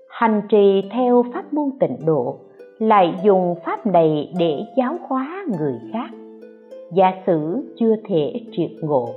[0.08, 2.36] Hành trì theo pháp môn tịnh độ
[2.78, 6.10] lại dùng pháp này để giáo hóa người khác.
[6.92, 9.08] Giả sử chưa thể triệt ngộ,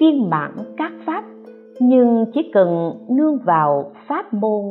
[0.00, 1.24] viên mãn các pháp,
[1.80, 4.64] nhưng chỉ cần nương vào pháp môn.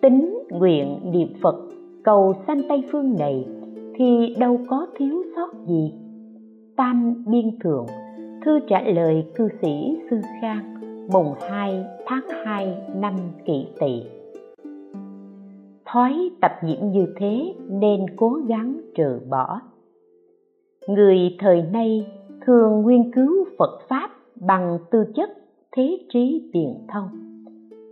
[0.00, 1.56] Tính nguyện niệm phật,
[2.04, 3.44] cầu sanh tây phương này
[3.94, 5.92] thì đâu có thiếu sót gì
[6.76, 7.86] tam biên thượng
[8.44, 10.74] thư trả lời cư sĩ sư khang,
[11.12, 13.14] mùng 2 tháng 2 năm
[13.46, 14.02] kỷ tỵ.
[15.84, 19.60] Thói tập nhiễm như thế nên cố gắng trừ bỏ.
[20.88, 22.06] Người thời nay
[22.46, 25.30] thường nghiên cứu phật pháp bằng tư chất,
[25.76, 27.08] thế trí biện thông.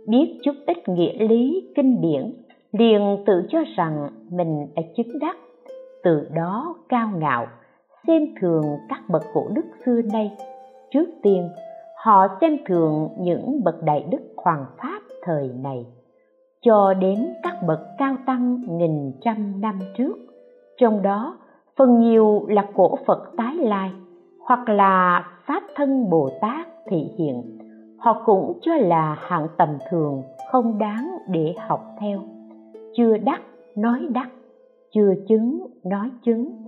[0.07, 2.33] Biết chút ít nghĩa lý, kinh điển,
[2.71, 5.37] liền tự cho rằng mình đã chứng đắc,
[6.03, 7.47] từ đó cao ngạo
[8.07, 10.31] xem thường các bậc cổ đức xưa nay.
[10.91, 11.49] Trước tiên,
[12.03, 15.85] họ xem thường những bậc đại đức hoàng pháp thời này.
[16.61, 20.17] Cho đến các bậc cao tăng nghìn trăm năm trước,
[20.77, 21.37] trong đó
[21.77, 23.91] phần nhiều là cổ phật tái lai,
[24.47, 27.57] hoặc là pháp thân bồ tát thị hiện.
[27.97, 32.19] Họ cũng cho là hạng tầm thường, không đáng để học theo.
[32.97, 33.41] Chưa đắc,
[33.75, 34.29] nói đắc,
[34.91, 36.60] chưa chứng, nói chứng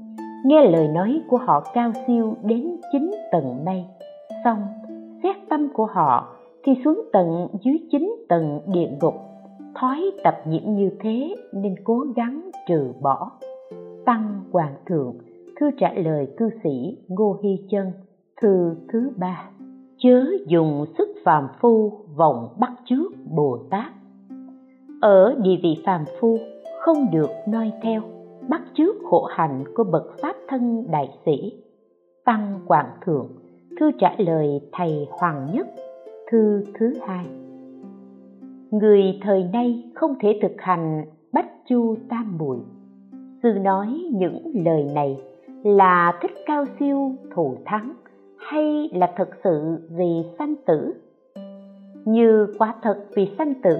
[0.43, 3.86] nghe lời nói của họ cao siêu đến chín tầng mây
[4.43, 4.60] xong,
[5.23, 9.13] xét tâm của họ thì xuống tận dưới chín tầng địa ngục.
[9.75, 13.32] Thói tập nhiễm như thế nên cố gắng trừ bỏ.
[14.06, 15.13] Tăng hoàng thượng,
[15.60, 17.91] thư trả lời cư sĩ ngô hy chân,
[18.41, 19.49] thư thứ ba.
[19.97, 23.91] Chớ dùng sức phàm phu vọng bắt chước bồ tát.
[25.01, 26.38] Ở địa vị phàm phu
[26.79, 28.01] không được noi theo
[28.49, 31.53] bắt chước khổ hạnh của bậc pháp thân đại sĩ.
[32.25, 33.27] Tăng quảng thượng,
[33.79, 35.67] thư trả lời thầy hoàng nhất,
[36.32, 37.25] thư thứ hai.
[38.71, 42.58] Người thời nay không thể thực hành bách chu tam muội.
[43.43, 45.17] Sư nói những lời này
[45.63, 47.93] là thích cao siêu thù thắng
[48.38, 50.93] hay là thật sự vì sanh tử?
[52.06, 53.77] Như quả thật vì sanh tử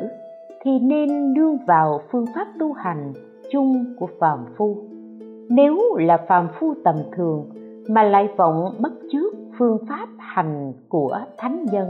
[0.62, 3.14] thì nên nương vào phương pháp tu hành
[3.54, 4.78] chung của phàm phu.
[5.50, 7.50] Nếu là phàm phu tầm thường,
[7.90, 11.88] mà lại vọng bất chước phương pháp hành của thánh nhân,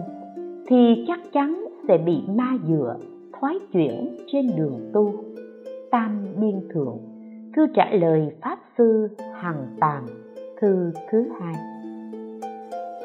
[0.67, 2.95] thì chắc chắn sẽ bị ma dựa,
[3.39, 5.13] thoái chuyển trên đường tu.
[5.91, 6.97] Tam biên thượng,
[7.56, 10.04] thư trả lời pháp sư hằng tàm
[10.62, 11.54] thư thứ hai.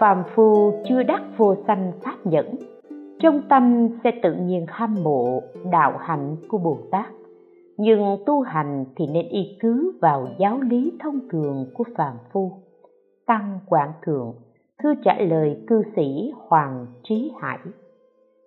[0.00, 2.46] Phàm phu chưa đắc vô sanh pháp nhẫn,
[3.18, 5.42] trong tâm sẽ tự nhiên hâm mộ
[5.72, 7.06] đạo hạnh của bồ tát
[7.78, 12.52] nhưng tu hành thì nên y cứ vào giáo lý thông thường của phàm phu.
[13.26, 14.34] Tăng quảng thượng,
[14.82, 17.58] thư trả lời cư sĩ hoàng trí hải.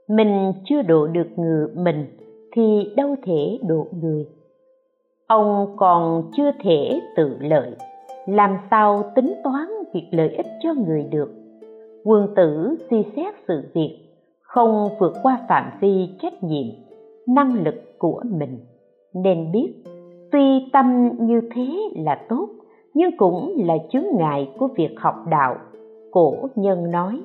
[0.08, 2.06] Mình chưa độ được người mình
[2.52, 4.26] thì đâu thể độ người.
[5.28, 7.72] Ông còn chưa thể tự lợi,
[8.28, 11.32] làm sao tính toán việc lợi ích cho người được?
[12.04, 14.00] Quân tử suy xét sự việc,
[14.42, 16.66] không vượt qua phạm vi trách nhiệm,
[17.28, 18.58] năng lực của mình
[19.14, 19.74] nên biết,
[20.32, 22.50] tuy tâm như thế là tốt,
[22.94, 25.56] nhưng cũng là chướng ngại của việc học đạo.
[26.12, 27.22] Cổ nhân nói,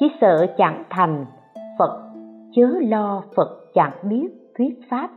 [0.00, 1.26] chỉ sợ chẳng thành,
[1.78, 2.10] phật
[2.52, 5.10] chớ lo phật chẳng biết thuyết pháp.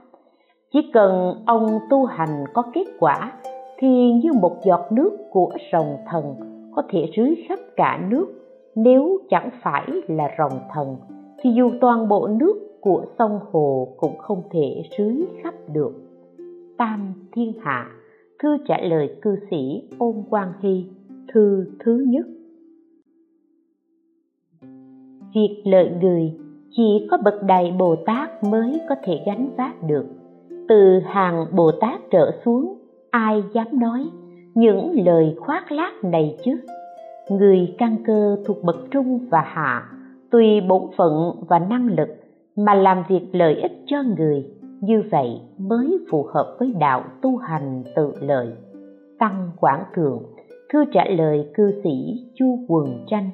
[0.74, 3.32] Chỉ cần ông tu hành có kết quả,
[3.78, 6.36] thì như một giọt nước của rồng thần
[6.76, 8.28] có thể rưới khắp cả nước,
[8.76, 10.96] nếu chẳng phải là rồng thần,
[11.42, 16.03] thì dù toàn bộ nước của sông hồ cũng không thể rưới khắp được
[16.78, 17.92] tam thiên hạ.
[18.44, 20.86] Thư trả lời cư sĩ ôn quang hy,
[21.34, 22.26] thư thứ nhất.
[25.36, 26.34] Việc lợi người,
[26.72, 30.06] chỉ có bậc đại bồ tát mới có thể gánh vác được.
[30.68, 32.78] Từ hàng bồ tát trở xuống,
[33.12, 34.06] ai dám nói
[34.56, 36.52] những lời khoác lác này chứ?
[37.30, 39.90] Người căn cơ thuộc bậc trung và hạ,
[40.32, 42.10] tùy bổn phận và năng lực
[42.56, 44.46] mà làm việc lợi ích cho người
[44.86, 48.48] như vậy mới phù hợp với đạo tu hành tự lợi.
[49.19, 50.24] Tăng quảng thượng,
[50.74, 53.30] thư trả lời cư sĩ chu quần tranh,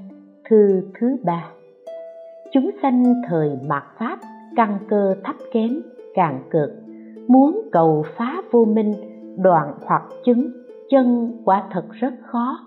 [0.49, 1.51] thư thứ ba.
[2.51, 4.19] Chúng sanh thời mạt pháp
[4.55, 5.81] căn cơ thấp kém
[6.15, 6.69] càng cực
[7.27, 8.93] muốn cầu phá vô minh,
[9.37, 10.51] đoạn hoặc chứng,
[10.89, 12.59] chân quả thật rất khó.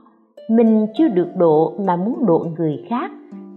[0.50, 3.10] Mình chưa được độ mà muốn độ người khác,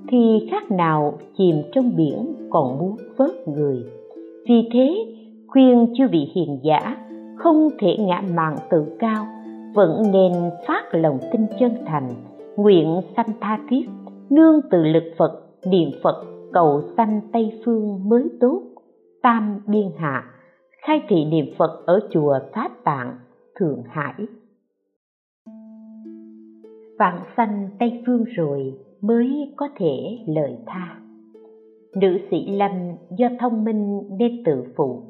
[0.08, 3.84] thì khác nào chìm trong biển còn muốn vớt người
[4.50, 4.96] vì thế,
[5.48, 6.98] khuyên chư vị hiền giả,
[7.38, 9.26] không thể ngã mạn tự cao,
[9.74, 10.34] vẫn nên
[10.68, 12.10] phát lòng tin chân thành,
[12.58, 13.90] nguyện sanh tha thiết,
[14.30, 18.62] nương từ lực phật, niệm phật, cầu sanh tây phương mới tốt.
[19.22, 20.24] Tam biên hạ,
[20.82, 23.18] khai thị niệm phật ở chùa pháp tạng,
[23.60, 24.14] thượng hải.
[27.00, 31.05] Vạn sanh tây phương rồi mới có thể lợi tha
[31.96, 32.72] nữ sĩ lâm
[33.18, 35.02] do thông minh nên tự phụ,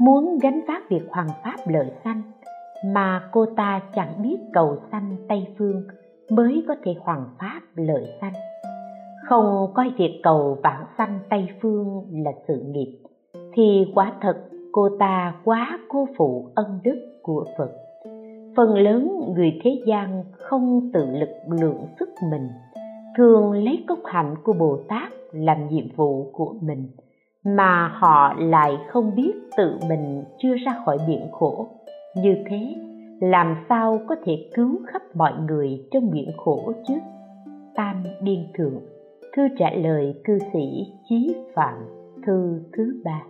[0.00, 2.22] muốn gánh vác việc hoàng pháp lợi sanh,
[2.84, 5.84] mà cô ta chẳng biết cầu sanh tây phương
[6.30, 8.32] mới có thể hoàng pháp lợi sanh.
[9.24, 12.98] Không coi việc cầu vãng sanh tây phương là sự nghiệp,
[13.54, 14.36] thì quả thật
[14.72, 17.70] cô ta quá cô phụ ân đức của phật.
[18.56, 22.48] Phần lớn người thế gian không tự lực lượng sức mình
[23.16, 26.88] thường lấy cốc hạnh của bồ tát làm nhiệm vụ của mình,
[27.44, 31.68] mà họ lại không biết tự mình chưa ra khỏi biển khổ.
[32.16, 32.74] Như thế,
[33.20, 36.94] làm sao có thể cứu khắp mọi người trong biển khổ chứ?
[37.74, 38.80] Tam biên thượng,
[39.36, 41.74] thư trả lời cư sĩ chí phạm,
[42.26, 43.22] thư thứ ba.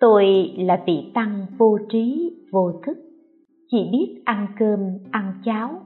[0.00, 2.98] Tôi là vị tăng vô trí, vô thức,
[3.70, 5.80] chỉ biết ăn cơm, ăn cháo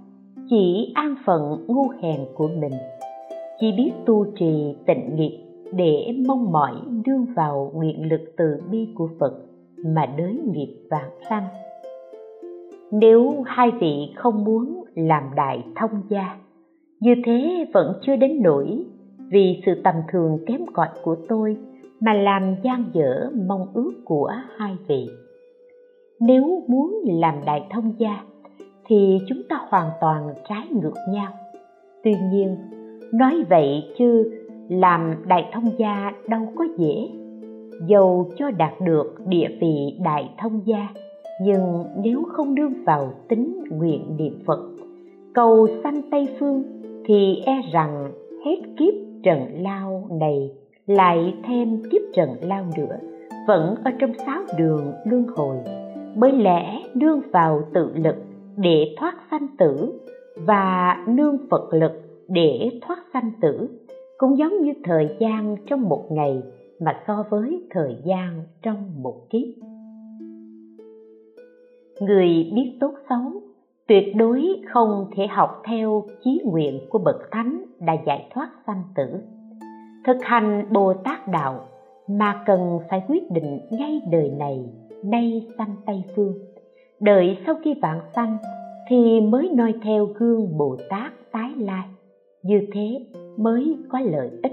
[0.51, 2.73] chỉ an phận ngu hèn của mình.
[3.61, 5.39] Chỉ biết tu trì tịnh nghiệp
[5.73, 6.73] để mong mỏi
[7.07, 9.33] đương vào nguyện lực từ bi của phật
[9.85, 11.45] mà đới nghiệp vạn sanh.
[12.91, 16.39] Nếu hai vị không muốn làm đại thông gia,
[17.01, 18.85] như thế vẫn chưa đến nỗi
[19.31, 21.57] vì sự tầm thường kém cỏi của tôi
[22.01, 25.09] mà làm gian dở mong ước của hai vị.
[26.21, 28.25] Nếu muốn làm đại thông gia
[28.90, 31.33] thì chúng ta hoàn toàn trái ngược nhau.
[32.05, 32.57] Tuy nhiên,
[33.12, 34.31] nói vậy chứ
[34.68, 37.09] làm đại thông gia đâu có dễ.
[37.87, 40.88] Dầu cho đạt được địa vị đại thông gia,
[41.42, 44.61] nhưng nếu không đương vào tính nguyện niệm phật,
[45.35, 46.62] cầu sanh tây phương
[47.05, 48.12] thì e rằng
[48.44, 50.50] hết kiếp trần lao này
[50.87, 52.98] lại thêm kiếp trần lao nữa,
[53.48, 55.57] vẫn ở trong sáu đường luân hồi.
[56.16, 58.16] Bởi lẽ đương vào tự lực
[58.57, 60.01] để thoát sanh tử
[60.37, 61.93] và nương phật lực
[62.29, 63.69] để thoát sanh tử,
[64.19, 66.43] cũng giống như thời gian trong một ngày
[66.81, 69.65] mà so với thời gian trong một kiếp.
[72.01, 73.43] Người biết tốt xấu
[73.89, 78.83] tuyệt đối không thể học theo chí nguyện của bậc thánh đã giải thoát sanh
[78.95, 79.21] tử.
[80.07, 81.67] Thực hành bồ tát đạo
[82.09, 84.65] mà cần phải quyết định ngay đời này,
[85.05, 86.35] nay sanh tây phương
[87.01, 88.37] đợi sau khi vạn sanh
[88.89, 91.85] thì mới noi theo gương bồ tát tái lai.
[92.43, 94.53] Như thế mới có lợi ích.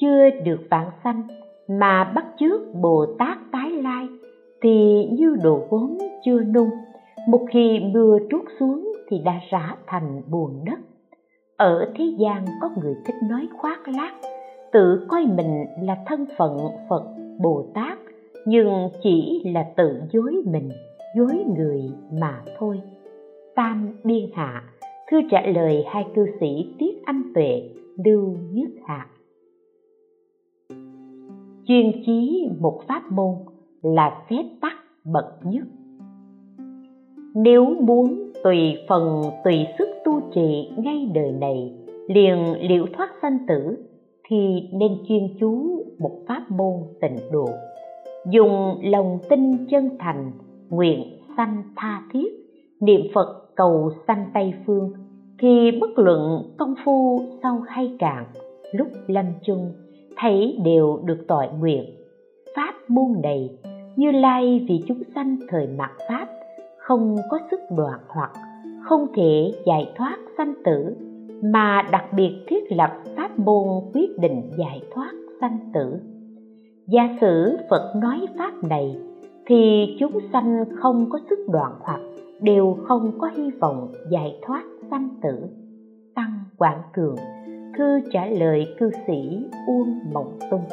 [0.00, 1.22] Chưa được vạn sanh
[1.68, 4.08] mà bắt chước bồ tát tái lai
[4.62, 6.70] thì như đồ gốm chưa nung,
[7.28, 10.78] một khi mưa trút xuống thì đã rã thành buồn đất.
[11.56, 14.14] Ở thế gian có người thích nói khoác lác,
[14.72, 16.58] tự coi mình là thân phận
[16.88, 17.04] phật
[17.40, 17.98] bồ tát,
[18.46, 20.70] nhưng chỉ là tự dối mình
[21.16, 21.82] dối người
[22.12, 22.80] mà thôi.
[23.54, 24.62] Tam biên hạ
[25.10, 27.70] thư trả lời hai cư sĩ tiết anh tuệ,
[28.04, 29.06] lưu nhất hạ.
[31.64, 33.34] Chuyên chí một pháp môn
[33.82, 34.72] là phép tắc
[35.04, 35.64] bậc nhất.
[37.34, 41.72] Nếu muốn tùy phần tùy sức tu trì ngay đời này,
[42.08, 43.76] liền liễu thoát sanh tử,
[44.28, 47.48] thì nên chuyên chú một pháp môn tịnh độ.
[48.30, 50.32] Dùng lòng tin chân thành
[50.72, 52.28] nguyện sanh tha thiết,
[52.80, 54.92] niệm phật cầu sanh tây phương,
[55.38, 58.24] thì bất luận công phu sâu hay cạn,
[58.72, 59.72] lúc lâm chung,
[60.16, 61.84] thấy đều được tội nguyện.
[62.56, 63.50] Pháp môn này,
[63.96, 66.28] như lai vì chúng sanh thời mạt pháp,
[66.78, 68.30] không có sức đoạn hoặc,
[68.84, 70.96] không thể giải thoát sanh tử,
[71.42, 75.98] mà đặc biệt thiết lập pháp môn quyết định giải thoát sanh tử.
[76.86, 78.96] Giả sử phật nói pháp này
[79.46, 82.00] thì chúng sanh không có sức đoạn hoặc
[82.40, 85.48] đều không có hy vọng giải thoát sanh tử.
[86.14, 87.16] Tăng quảng cường,
[87.78, 90.64] thư trả lời cư sĩ uông mộng tung.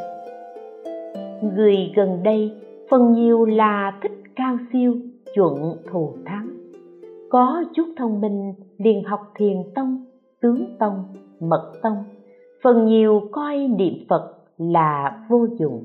[1.56, 2.52] Người gần đây,
[2.90, 4.96] phần nhiều là thích cao siêu,
[5.36, 6.50] chuẩn thù thắng.
[7.30, 10.06] Có chút thông minh, liền học thiền tông,
[10.42, 11.04] tướng tông,
[11.40, 12.04] mật tông.
[12.64, 15.84] Phần nhiều coi niệm phật là vô dụng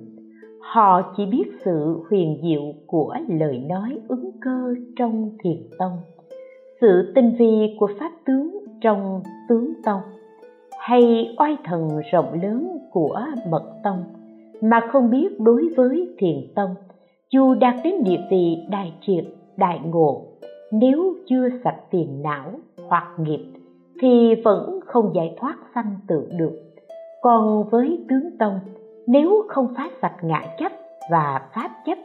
[0.64, 5.98] họ chỉ biết sự huyền diệu của lời nói ứng cơ trong thiền tông,
[6.80, 10.00] sự tinh vi của pháp tướng trong tướng tông,
[10.78, 14.04] hay oai thần rộng lớn của mật tông,
[14.60, 16.74] mà không biết đối với thiền tông,
[17.30, 19.24] dù đạt đến địa vị đại triệt,
[19.56, 20.22] đại ngộ,
[20.72, 22.50] nếu chưa sạch tiền não
[22.88, 23.46] hoặc nghiệp,
[24.00, 26.60] thì vẫn không giải thoát sanh tử được.
[27.22, 28.58] Còn với tướng tông
[29.06, 30.72] nếu không phá sạch ngã chấp
[31.10, 31.98] và pháp chấp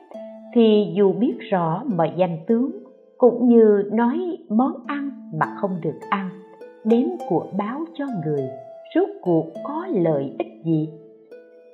[0.54, 2.72] thì dù biết rõ mọi danh tướng
[3.18, 6.30] cũng như nói món ăn mà không được ăn
[6.84, 8.50] đếm của báo cho người
[8.96, 10.90] rốt cuộc có lợi ích gì?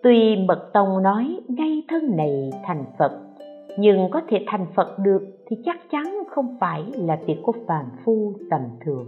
[0.03, 3.21] Tuy mật tông nói ngay thân này thành phật
[3.77, 7.85] nhưng có thể thành phật được thì chắc chắn không phải là việc của phàm
[8.03, 9.05] phu tầm thường.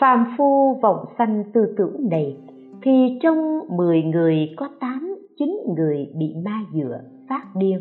[0.00, 2.36] Phàm phu vọng sanh tư tưởng này
[2.82, 7.80] thì trong 10 người có 8, chính người bị ma dựa, phát điên.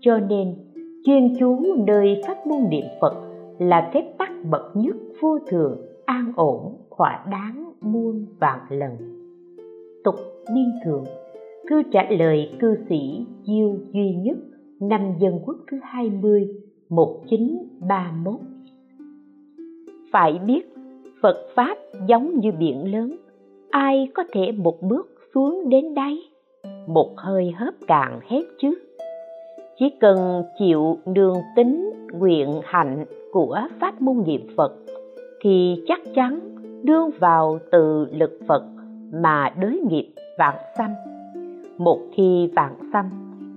[0.00, 0.54] Cho nên,
[1.04, 3.14] chuyên chú nơi pháp môn niệm Phật
[3.58, 8.90] là phép tắc bậc nhất vô thường, an ổn, thỏa đáng muôn vạn lần.
[10.04, 10.14] Tục
[10.54, 11.04] biên thường
[11.70, 14.36] thư trả lời cư sĩ Diêu duy nhất
[14.80, 16.48] năm dân quốc thứ 20,
[16.88, 18.40] 1931.
[20.12, 20.74] Phải biết,
[21.22, 21.78] Phật Pháp
[22.08, 23.16] giống như biển lớn,
[23.70, 26.18] ai có thể một bước xuống đến đáy
[26.86, 28.74] một hơi hớp cạn hết chứ
[29.78, 34.72] chỉ cần chịu đường tính nguyện hạnh của pháp môn niệm phật,
[35.40, 36.40] thì chắc chắn
[36.82, 38.62] đương vào từ lực phật
[39.12, 40.94] mà đới nghiệp vạn sanh.
[41.78, 43.10] Một khi vạn sanh,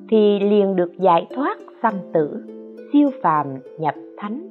[0.09, 2.43] thì liền được giải thoát sanh tử,
[2.93, 3.47] siêu phàm
[3.79, 4.47] nhập thánh.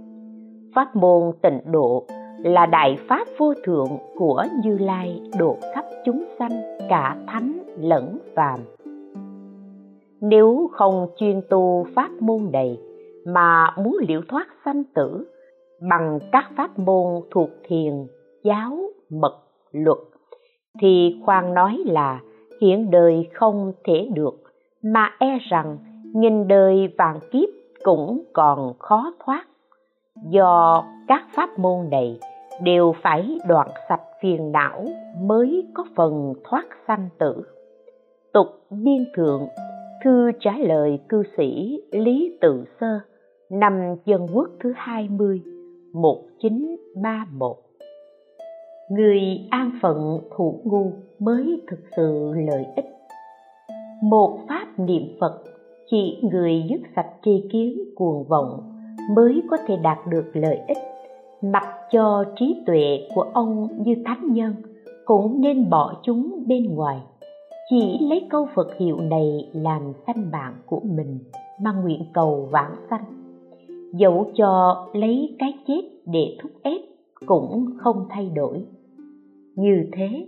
[0.74, 2.06] Pháp môn tịnh độ
[2.44, 8.18] là đại pháp vô thượng của Như Lai độ khắp chúng sanh cả thánh lẫn
[8.34, 8.60] phàm.
[10.20, 12.78] Nếu không chuyên tu pháp môn này
[13.26, 15.26] mà muốn liễu thoát sanh tử
[15.90, 18.06] bằng các pháp môn thuộc thiền,
[18.42, 18.78] giáo,
[19.10, 19.38] mật,
[19.72, 19.98] luật
[20.80, 22.20] thì khoan nói là
[22.60, 24.42] hiện đời không thể được
[24.82, 25.78] mà e rằng
[26.14, 27.48] nghìn đời vàng kiếp
[27.84, 29.44] cũng còn khó thoát
[30.30, 32.18] do các pháp môn này
[32.62, 34.84] đều phải đoạn sạch phiền não
[35.20, 37.42] mới có phần thoát sanh tử.
[38.32, 39.48] Tục biên thượng,
[40.04, 43.00] thư trả lời cư sĩ lý tự sơ,
[43.50, 45.40] năm dân quốc thứ 20
[45.92, 47.56] 1931
[48.90, 52.84] Người an phận thủ ngu mới thực sự lợi ích.
[54.02, 55.42] Một pháp niệm Phật,
[55.90, 58.74] chỉ người dứt sạch tri kiến cuồng vọng
[59.16, 60.93] mới có thể đạt được lợi ích
[61.52, 64.54] mặc cho trí tuệ của ông như thánh nhân,
[65.04, 67.00] cũng nên bỏ chúng bên ngoài.
[67.70, 71.18] Chỉ lấy câu phật hiệu này làm sanh bạn của mình
[71.62, 73.04] mà nguyện cầu vãng sanh.
[73.94, 76.80] Dẫu cho lấy cái chết để thúc ép,
[77.26, 78.62] cũng không thay đổi.
[79.56, 80.26] Như thế,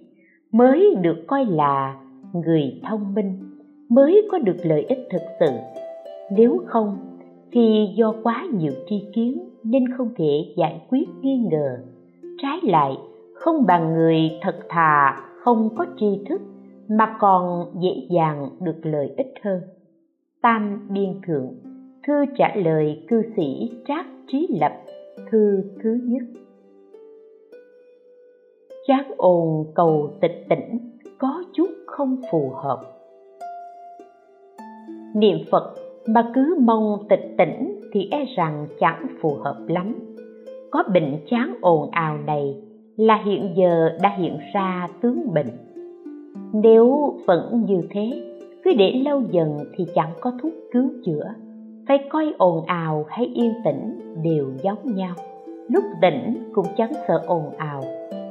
[0.52, 2.00] mới được coi là
[2.32, 3.38] người thông minh,
[3.88, 5.50] mới có được lợi ích thực sự.
[6.30, 6.96] Nếu không,
[7.52, 11.78] thì do quá nhiều tri kiến nên không thể giải quyết nghi ngờ.
[12.42, 12.92] Trái lại,
[13.34, 16.40] không bằng người thật thà, không có tri thức,
[16.88, 19.60] mà còn dễ dàng được lợi ích hơn.
[20.42, 21.54] Tam biên thượng,
[22.06, 24.72] thư trả lời cư sĩ trác trí lập,
[25.30, 26.22] thư thứ nhất.
[28.86, 32.80] Chán ồn cầu tịch tỉnh, có chút không phù hợp.
[35.14, 35.74] Niệm phật
[36.06, 39.94] mà cứ mong tịch tỉnh thì e rằng chẳng phù hợp lắm.
[40.70, 42.56] Có bệnh chán ồn ào này
[42.96, 45.50] là hiện giờ đã hiện ra tướng bệnh.
[46.52, 48.22] Nếu vẫn như thế,
[48.64, 51.34] cứ để lâu dần thì chẳng có thuốc cứu chữa.
[51.88, 55.14] Phải coi ồn ào hay yên tĩnh đều giống nhau.
[55.68, 57.82] Lúc tỉnh cũng chẳng sợ ồn ào.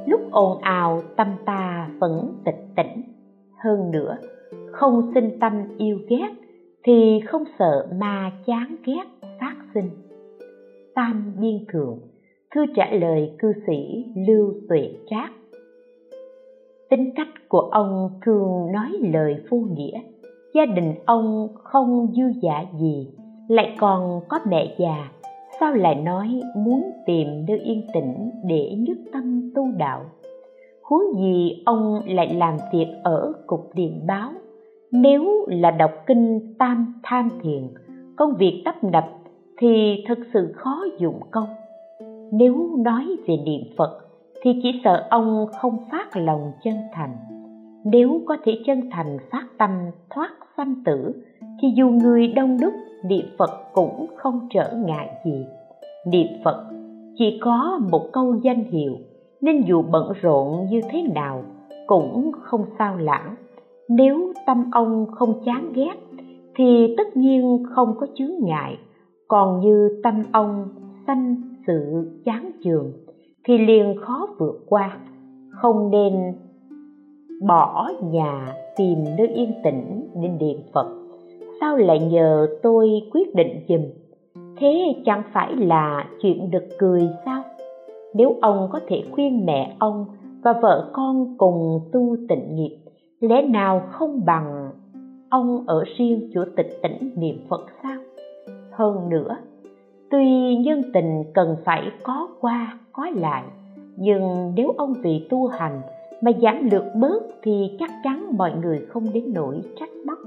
[0.06, 3.02] Lúc ồn ào, tâm ta vẫn tịch tỉnh.
[3.64, 4.16] Hơn nữa,
[4.72, 6.28] không sinh tâm yêu ghét
[6.84, 9.90] thì không sợ ma chán ghét phát sinh.
[10.94, 11.98] Tam biên thượng
[12.54, 15.30] thư trả lời cư sĩ lưu tuệ trác.
[16.90, 20.00] Tính cách của ông thường nói lời vô nghĩa,
[20.54, 23.08] gia đình ông không dư giả gì,
[23.48, 25.10] lại còn có mẹ già,
[25.60, 30.04] sao lại nói muốn tìm nơi yên tĩnh để nhất tâm tu đạo?
[30.82, 34.32] Huống gì ông lại làm việc ở cục điện báo?
[34.92, 37.62] Nếu là đọc kinh tam tham thiền,
[38.16, 39.04] công việc tấp nập
[39.58, 41.48] thì thực sự khó dụng công.
[42.32, 43.98] Nếu nói về niệm phật,
[44.42, 47.16] thì chỉ sợ ông không phát lòng chân thành.
[47.84, 49.70] Nếu có thể chân thành phát tâm,
[50.10, 51.12] thoát sanh tử,
[51.60, 52.72] thì dù người đông đúc,
[53.04, 55.46] niệm phật cũng không trở ngại gì.
[56.06, 56.64] Niệm phật
[57.18, 58.96] chỉ có một câu danh hiệu,
[59.40, 61.42] nên dù bận rộn như thế nào
[61.86, 63.34] cũng không sao lãng.
[63.88, 65.94] Nếu tâm ông không chán ghét,
[66.56, 68.76] thì tất nhiên không có chướng ngại
[69.28, 70.68] còn như tâm ông
[71.06, 72.92] sanh sự chán chường,
[73.44, 74.98] thì liền khó vượt qua.
[75.50, 76.34] Không nên
[77.46, 80.86] bỏ nhà tìm nơi yên tĩnh để niệm phật.
[81.60, 83.80] Sao lại nhờ tôi quyết định giùm
[84.56, 87.42] thế chẳng phải là chuyện được cười sao?
[88.14, 90.06] Nếu ông có thể khuyên mẹ ông
[90.42, 92.76] và vợ con cùng tu tịnh nghiệp,
[93.20, 94.70] lẽ nào không bằng
[95.30, 97.96] ông ở riêng chỗ tịch tỉnh niệm phật sao?
[98.76, 99.36] Hơn nữa.
[100.10, 103.44] Tuy nhân tình cần phải có qua, có lại,
[103.96, 105.80] nhưng nếu ông vì tu hành
[106.20, 110.18] mà giảm lược bớt thì chắc chắn mọi người không đến nỗi trách móc.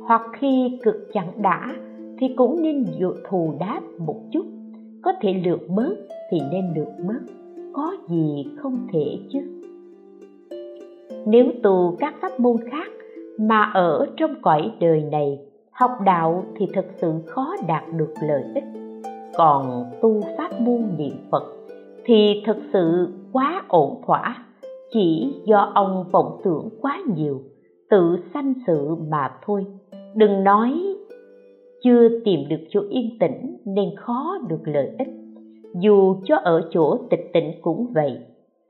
[0.00, 1.74] Hoặc khi cực chẳng đã
[2.18, 4.46] thì cũng nên dụ thù đáp một chút.
[5.02, 5.96] Có thể lược bớt
[6.30, 7.20] thì nên lược bớt,
[7.72, 9.40] có gì không thể chứ.
[11.26, 12.88] Nếu tu các pháp môn khác
[13.38, 15.38] mà ở trong cõi đời này
[15.76, 18.64] học đạo thì thật sự khó đạt được lợi ích.
[19.36, 21.42] Còn tu pháp môn niệm phật
[22.04, 24.46] thì thật sự quá ổn thỏa.
[24.92, 27.40] Chỉ do ông vọng tưởng quá nhiều,
[27.90, 29.66] tự sanh sự mà thôi.
[30.14, 30.96] Đừng nói
[31.84, 35.08] chưa tìm được chỗ yên tĩnh nên khó được lợi ích.
[35.80, 38.18] Dù cho ở chỗ tịch tịnh cũng vậy,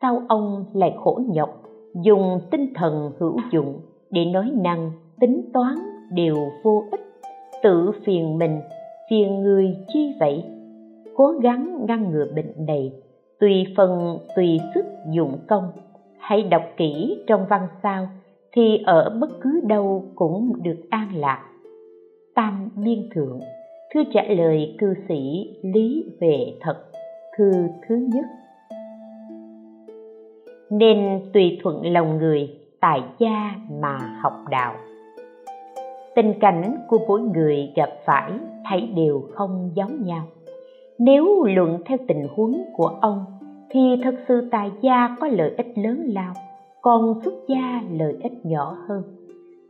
[0.01, 1.63] sao ông lại khổ nhọc
[2.05, 3.81] dùng tinh thần hữu dụng
[4.11, 4.91] để nói năng
[5.21, 5.75] tính toán
[6.11, 7.01] đều vô ích.
[7.63, 8.61] Tự phiền mình,
[9.11, 10.45] phiền người chi vậy?
[11.15, 12.93] Cố gắng ngăn ngừa bệnh này,
[13.41, 15.73] tùy phần, tùy sức dụng công.
[16.19, 18.09] Hãy đọc kỹ trong văn sao
[18.53, 21.45] thì ở bất cứ đâu cũng được an lạc.
[22.35, 23.41] Tam biên thượng,
[23.95, 26.77] thư trả lời cư sĩ lý về thật,
[27.39, 27.53] thư
[27.89, 28.25] thứ nhất.
[30.71, 32.49] Nên tùy thuận lòng người,
[32.81, 34.75] tại gia mà học đạo
[36.17, 38.33] tình cảnh của mỗi người gặp phải
[38.69, 40.25] thấy đều không giống nhau.
[40.99, 43.25] Nếu luận theo tình huống của ông,
[43.71, 46.33] thì thật sự tài gia có lợi ích lớn lao,
[46.83, 49.03] còn xuất gia lợi ích nhỏ hơn.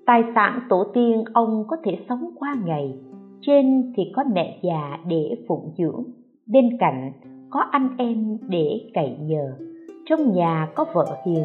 [0.07, 2.99] Tài sản tổ tiên ông có thể sống qua ngày,
[3.41, 6.05] trên thì có mẹ già để phụng dưỡng,
[6.47, 7.13] bên cạnh
[7.51, 9.53] có anh em để cậy nhờ.
[10.07, 11.45] Trong nhà có vợ hiền,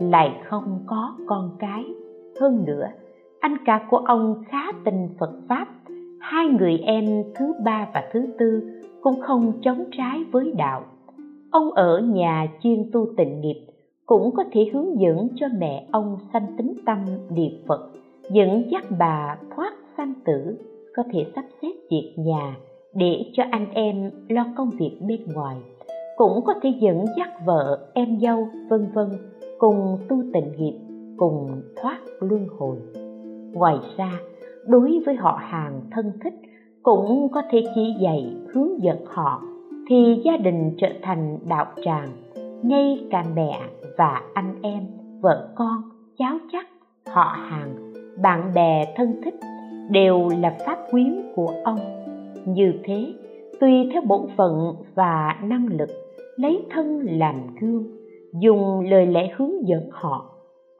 [0.00, 1.84] lại không có con cái.
[2.40, 2.86] Hơn nữa
[3.42, 5.66] anh cả của ông khá tình phật pháp.
[6.20, 8.62] Hai người em thứ ba và thứ tư
[9.02, 10.82] cũng không chống trái với đạo.
[11.50, 13.66] Ông ở nhà chuyên tu tịnh nghiệp,
[14.06, 16.98] cũng có thể hướng dẫn cho mẹ ông sanh tính tâm
[17.30, 17.90] niệm phật,
[18.30, 20.56] dẫn dắt bà thoát sanh tử,
[20.96, 22.56] có thể sắp xếp việc nhà
[22.94, 25.56] để cho anh em lo công việc bên ngoài,
[26.16, 29.08] cũng có thể dẫn dắt vợ, em dâu, vân vân
[29.58, 30.78] cùng tu tịnh nghiệp,
[31.16, 32.76] cùng thoát luân hồi
[33.52, 34.10] ngoài ra,
[34.66, 36.34] đối với họ hàng thân thích
[36.82, 39.42] cũng có thể chỉ dạy hướng dẫn họ,
[39.88, 42.08] thì gia đình trở thành đạo tràng,
[42.62, 43.60] ngay cả mẹ
[43.98, 44.86] và anh em,
[45.20, 45.82] vợ con,
[46.18, 46.66] cháu chắc,
[47.06, 47.92] họ hàng,
[48.22, 49.34] bạn bè thân thích
[49.90, 51.78] đều là pháp quyến của ông.
[52.46, 53.14] Như thế,
[53.60, 55.88] tùy theo bổn phận và năng lực,
[56.36, 57.86] lấy thân làm gương,
[58.40, 60.31] dùng lời lẽ hướng dẫn họ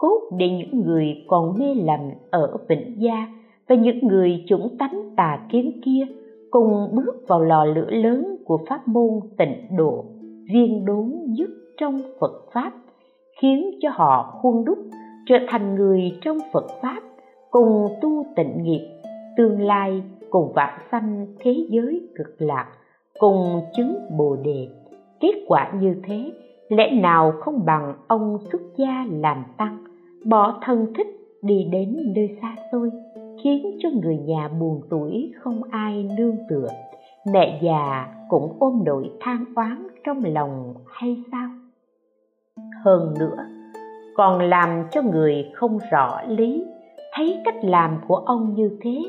[0.02, 2.00] cốt để những người còn mê lầm
[2.30, 3.26] ở vĩnh gia
[3.68, 6.06] và những người chủng tánh tà kiến kia
[6.50, 10.04] cùng bước vào lò lửa lớn của pháp môn tịnh độ
[10.52, 12.72] viên đốn nhất trong phật pháp,
[13.40, 14.78] khiến cho họ khuôn đúc
[15.26, 17.00] trở thành người trong phật pháp
[17.50, 18.88] cùng tu tịnh nghiệp,
[19.36, 22.66] tương lai cùng vạn sanh thế giới cực lạc,
[23.18, 24.68] cùng chứng bồ đề.
[25.20, 26.32] Kết quả như thế,
[26.68, 29.91] lẽ nào không bằng ông xuất gia làm tăng?
[30.24, 31.06] Bỏ thân thích
[31.42, 32.90] đi đến nơi xa xôi,
[33.42, 36.68] khiến cho người nhà buồn tuổi không ai nương tựa.
[37.32, 41.48] Mẹ già cũng ôm nỗi than oán trong lòng hay sao?
[42.84, 43.36] Hơn nữa,
[44.14, 46.64] còn làm cho người không rõ lý,
[47.14, 49.02] thấy cách làm của ông như thế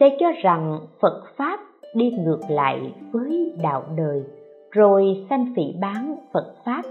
[0.00, 1.60] sẽ cho rằng phật pháp
[1.94, 4.22] đi ngược lại với đạo đời,
[4.70, 6.82] rồi sanh phỉ bán phật pháp,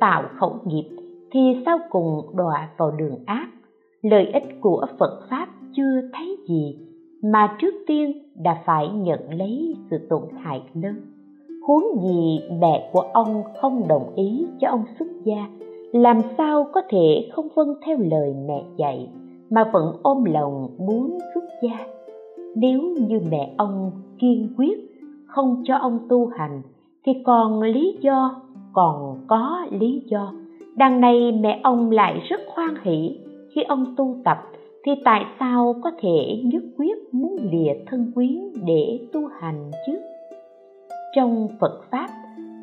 [0.00, 0.95] tạo khẩu nghiệp
[1.36, 3.48] thì sau cùng đọa vào đường ác,
[4.02, 6.78] lợi ích của phật pháp chưa thấy gì,
[7.22, 8.12] mà trước tiên
[8.42, 10.94] đã phải nhận lấy sự tổn hại lớn.
[11.66, 15.48] Huống gì mẹ của ông không đồng ý cho ông xuất gia,
[15.92, 19.08] làm sao có thể không vâng theo lời mẹ dạy
[19.50, 21.86] mà vẫn ôm lòng muốn xuất gia?
[22.54, 24.78] Nếu như mẹ ông kiên quyết
[25.26, 26.62] không cho ông tu hành,
[27.06, 30.32] thì còn lý do, còn có lý do
[30.76, 33.18] đằng này mẹ ông lại rất hoan hỷ.
[33.54, 34.38] Khi ông tu tập,
[34.84, 39.98] thì tại sao có thể nhất quyết muốn lìa thân quyến để tu hành chứ?
[41.14, 42.08] Trong phật pháp,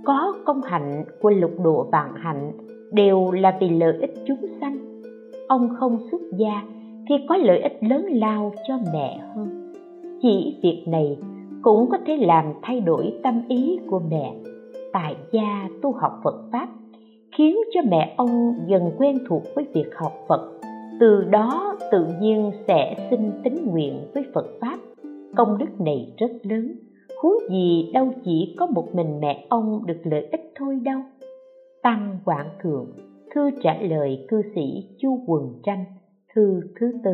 [0.05, 2.51] có công hạnh của lục độ vạn hạnh
[2.91, 4.77] đều là vì lợi ích chúng sanh.
[5.47, 6.63] Ông không xuất gia,
[7.09, 9.73] thì có lợi ích lớn lao cho mẹ hơn.
[10.21, 11.17] Chỉ việc này
[11.61, 14.33] cũng có thể làm thay đổi tâm ý của mẹ.
[14.93, 16.67] Tại gia tu học phật pháp
[17.37, 20.59] khiến cho mẹ ông dần quen thuộc với việc học phật.
[20.99, 24.79] Từ đó tự nhiên sẽ sinh tín nguyện với phật pháp.
[25.35, 26.75] Công đức này rất lớn
[27.23, 30.99] huống gì đâu chỉ có một mình mẹ ông được lợi ích thôi đâu.
[31.83, 32.91] Tăng quảng thượng,
[33.35, 35.85] thư trả lời cư sĩ chu quần tranh,
[36.35, 37.11] thư thứ tư.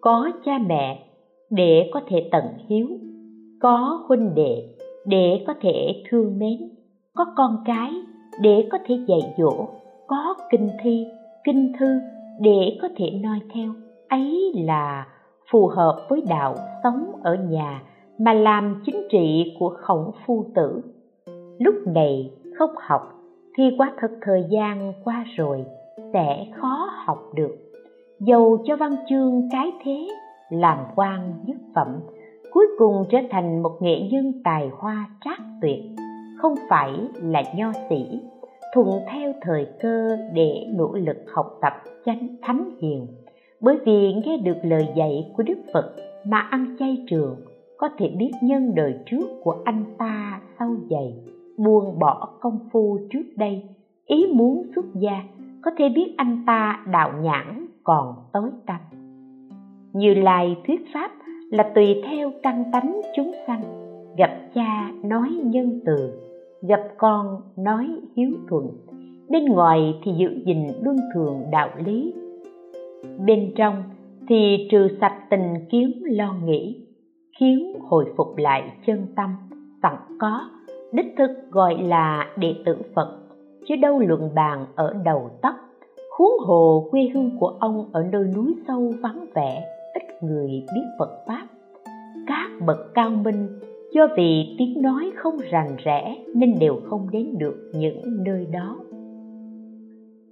[0.00, 1.06] Có cha mẹ,
[1.50, 2.88] để có thể tận hiếu.
[3.60, 4.74] Có huynh đệ,
[5.06, 6.73] để có thể thương mến
[7.16, 7.92] có con cái
[8.40, 9.66] để có thể dạy dỗ,
[10.06, 11.06] có kinh thi,
[11.44, 12.00] kinh thư
[12.40, 13.72] để có thể noi theo.
[14.08, 15.06] Ấy là
[15.50, 17.82] phù hợp với đạo sống ở nhà
[18.18, 20.82] mà làm chính trị của khổng phu tử.
[21.58, 23.12] Lúc này không học
[23.56, 25.64] thì quá thật thời gian qua rồi
[26.12, 27.56] sẽ khó học được.
[28.20, 30.08] Dầu cho văn chương cái thế,
[30.50, 31.88] làm quan nhất phẩm,
[32.52, 35.80] cuối cùng trở thành một nghệ nhân tài hoa trác tuyệt
[36.36, 38.20] không phải là nho sĩ,
[38.74, 41.72] thuận theo thời cơ để nỗ lực học tập
[42.04, 43.06] chánh thánh hiền.
[43.60, 45.92] Bởi vì nghe được lời dạy của đức phật
[46.26, 47.36] mà ăn chay trường,
[47.78, 51.14] có thể biết nhân đời trước của anh ta sau dày
[51.58, 53.62] buông bỏ công phu trước đây,
[54.06, 55.22] ý muốn xuất gia,
[55.62, 58.80] có thể biết anh ta đạo nhãn còn tối tăm.
[59.92, 61.10] Như lai thuyết pháp
[61.50, 63.83] là tùy theo căn tánh chúng sanh
[64.16, 66.12] gặp cha nói nhân từ,
[66.62, 67.86] gặp con nói
[68.16, 68.70] hiếu thuận.
[69.28, 72.14] Bên ngoài thì giữ gìn luân thường đạo lý.
[73.26, 73.82] Bên trong
[74.28, 76.86] thì trừ sạch tình kiến lo nghĩ,
[77.38, 79.30] khiến hồi phục lại chân tâm
[79.82, 80.40] sẵn có.
[80.92, 83.18] Đích thực gọi là đệ tử phật,
[83.68, 85.54] chứ đâu luận bàn ở đầu tóc.
[86.18, 90.84] Huống hồ quê hương của ông ở nơi núi sâu vắng vẻ, ít người biết
[90.98, 91.46] phật pháp.
[92.26, 93.48] Các bậc cao minh
[93.94, 98.76] do vì tiếng nói không rành rẽ nên đều không đến được những nơi đó.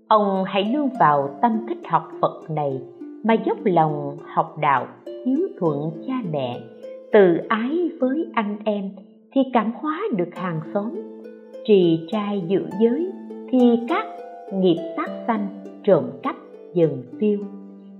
[0.08, 2.80] Ông hãy nương vào tâm thích học phật này
[3.24, 4.86] mà dốc lòng học đạo,
[5.26, 6.60] hiếu thuận cha mẹ,
[7.12, 8.90] từ ái với anh em
[9.32, 10.90] thì cảm hóa được hàng xóm,
[11.64, 13.12] trì trai giữ giới
[13.50, 14.06] thì các
[14.52, 15.46] nghiệp sát sanh
[15.84, 16.36] trộm cắp
[16.74, 17.38] dần tiêu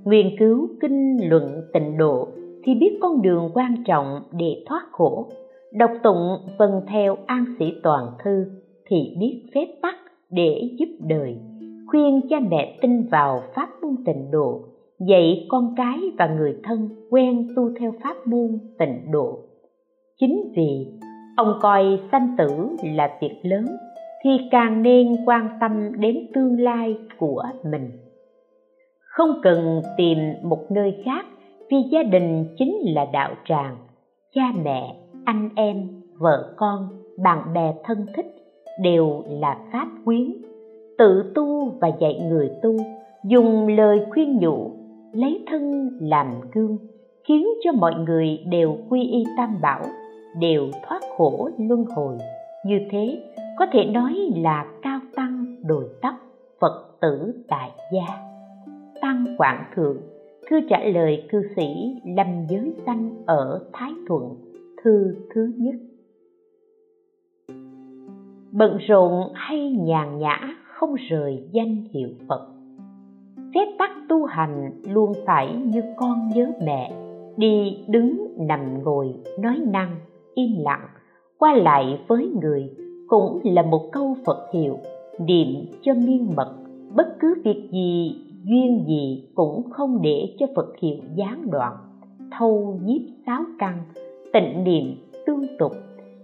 [0.04, 2.28] nghiên cứu kinh luận tịnh độ
[2.64, 5.26] thì biết con đường quan trọng để thoát khổ
[5.74, 8.44] đọc tụng vần theo an sĩ toàn thư
[8.86, 9.94] thì biết phép tắc
[10.30, 11.36] để giúp đời.
[11.86, 14.60] Khuyên cha mẹ tin vào pháp môn tịnh độ,
[15.08, 19.38] dạy con cái và người thân quen tu theo pháp môn tịnh độ.
[20.20, 20.86] Chính vì
[21.36, 22.46] ông coi sanh tử
[22.94, 23.64] là việc lớn
[24.24, 27.90] thì càng nên quan tâm đến tương lai của mình.
[29.00, 31.26] Không cần tìm một nơi khác
[31.70, 33.76] vì gia đình chính là đạo tràng,
[34.34, 38.26] cha mẹ anh em, vợ con, bạn bè thân thích
[38.80, 40.32] đều là pháp quyến.
[40.98, 42.76] Tự tu và dạy người tu,
[43.24, 44.70] dùng lời khuyên nhủ,
[45.12, 46.78] lấy thân làm gương,
[47.28, 49.82] khiến cho mọi người đều quy y tam bảo,
[50.40, 52.18] đều thoát khổ luân hồi.
[52.66, 53.22] Như thế,
[53.58, 56.14] có thể nói là cao tăng đồi tóc
[56.60, 58.06] phật tử tại gia.
[59.00, 59.96] Tăng quảng thượng
[60.50, 64.22] cư trả lời cư sĩ lâm giới sanh ở thái thuận
[64.83, 65.74] thư thứ nhất.
[68.53, 72.49] Bận rộn hay nhàn nhã không rời danh hiệu phật.
[73.55, 76.93] Phép tắc tu hành luôn phải như con nhớ mẹ,
[77.37, 79.97] đi đứng nằm ngồi nói năng,
[80.35, 80.89] im lặng,
[81.39, 82.70] qua lại với người
[83.09, 84.78] cũng là một câu phật hiệu,
[85.18, 85.49] niệm
[85.83, 86.57] cho miên mật
[86.95, 91.76] bất cứ việc gì, duyên gì cũng không để cho phật hiệu gián đoạn,
[92.39, 93.78] thâu nhiếp sáu căn
[94.33, 95.72] tịnh niệm, tương tục.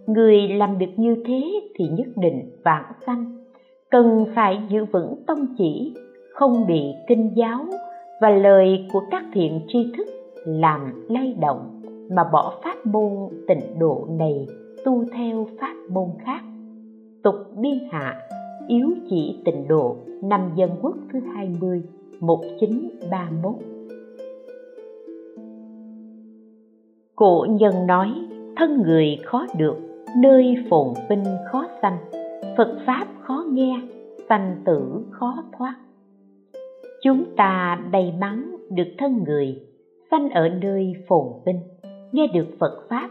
[0.07, 1.43] Người làm được như thế
[1.75, 3.45] thì nhất định vãng sanh.
[3.91, 5.95] Cần phải giữ vững tông chỉ,
[6.35, 7.65] không bị kinh giáo
[8.21, 10.07] và lời của các thiện tri thức
[10.47, 11.81] làm lay động
[12.11, 13.13] mà bỏ pháp môn
[13.49, 14.47] tịnh độ này
[14.85, 16.41] tu theo pháp môn khác.
[17.23, 18.21] Tục biên hạ,
[18.69, 21.83] yếu chỉ tịnh độ, năm dân quốc thứ 20
[22.21, 23.78] 1931
[27.19, 28.09] Cổ nhân nói,
[28.57, 29.77] thân người khó được,
[30.17, 31.99] nơi phồn vinh khó sanh.
[32.57, 33.81] Phật Pháp khó nghe,
[34.29, 35.75] sanh tử khó thoát.
[37.03, 39.61] Chúng ta đầy mắn được thân người,
[40.11, 41.61] sanh ở nơi phồn vinh.
[42.13, 43.11] Nghe được phật pháp,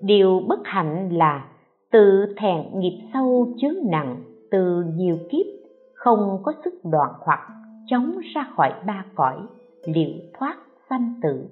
[0.00, 1.48] điều bất hạnh là
[1.90, 4.16] tự thẹn nghiệp sâu chướng nặng
[4.50, 5.46] từ nhiều kiếp,
[5.94, 7.40] không có sức đoạn hoặc
[7.86, 9.36] chống ra khỏi ba cõi,
[9.84, 10.56] liệu thoát
[10.90, 11.44] sanh tử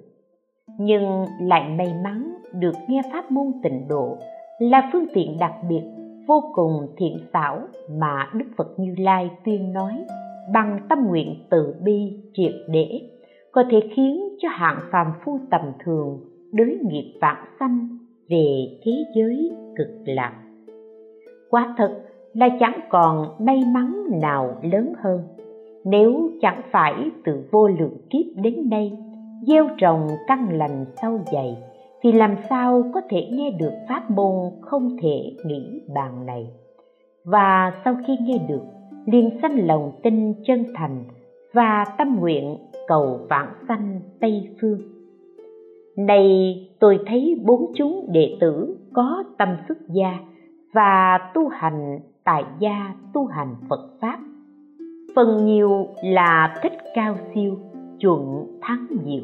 [0.77, 4.17] nhưng lại may mắn được nghe pháp môn tịnh độ,
[4.59, 5.83] là phương tiện đặc biệt,
[6.27, 7.59] vô cùng thiện xảo
[7.99, 9.93] mà đức phật như lai tuyên nói,
[10.53, 13.01] bằng tâm nguyện từ bi triệt để,
[13.51, 16.19] có thể khiến cho hạng phàm phu tầm thường,
[16.51, 17.97] đới nghiệp vạn sanh
[18.29, 20.33] về thế giới cực lạc.
[21.49, 22.03] Quả thật
[22.33, 25.21] là chẳng còn may mắn nào lớn hơn,
[25.85, 28.97] nếu chẳng phải từ vô lượng kiếp đến nay
[29.41, 31.57] gieo trồng căn lành sâu dày,
[32.01, 36.47] thì làm sao có thể nghe được pháp môn không thể nghĩ bàn này?
[37.25, 38.63] Và sau khi nghe được,
[39.05, 41.03] liền sanh lòng tin chân thành
[41.53, 42.57] và tâm nguyện
[42.87, 44.81] cầu vãng sanh tây phương.
[45.97, 50.19] Này, tôi thấy bốn chúng đệ tử có tâm xuất gia
[50.73, 54.19] và tu hành tại gia tu hành phật pháp.
[55.15, 57.57] Phần nhiều là thích cao siêu
[57.99, 59.23] chuẩn thắng diệu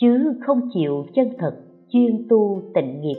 [0.00, 1.56] chứ không chịu chân thật
[1.88, 3.16] chuyên tu tịnh nghiệp,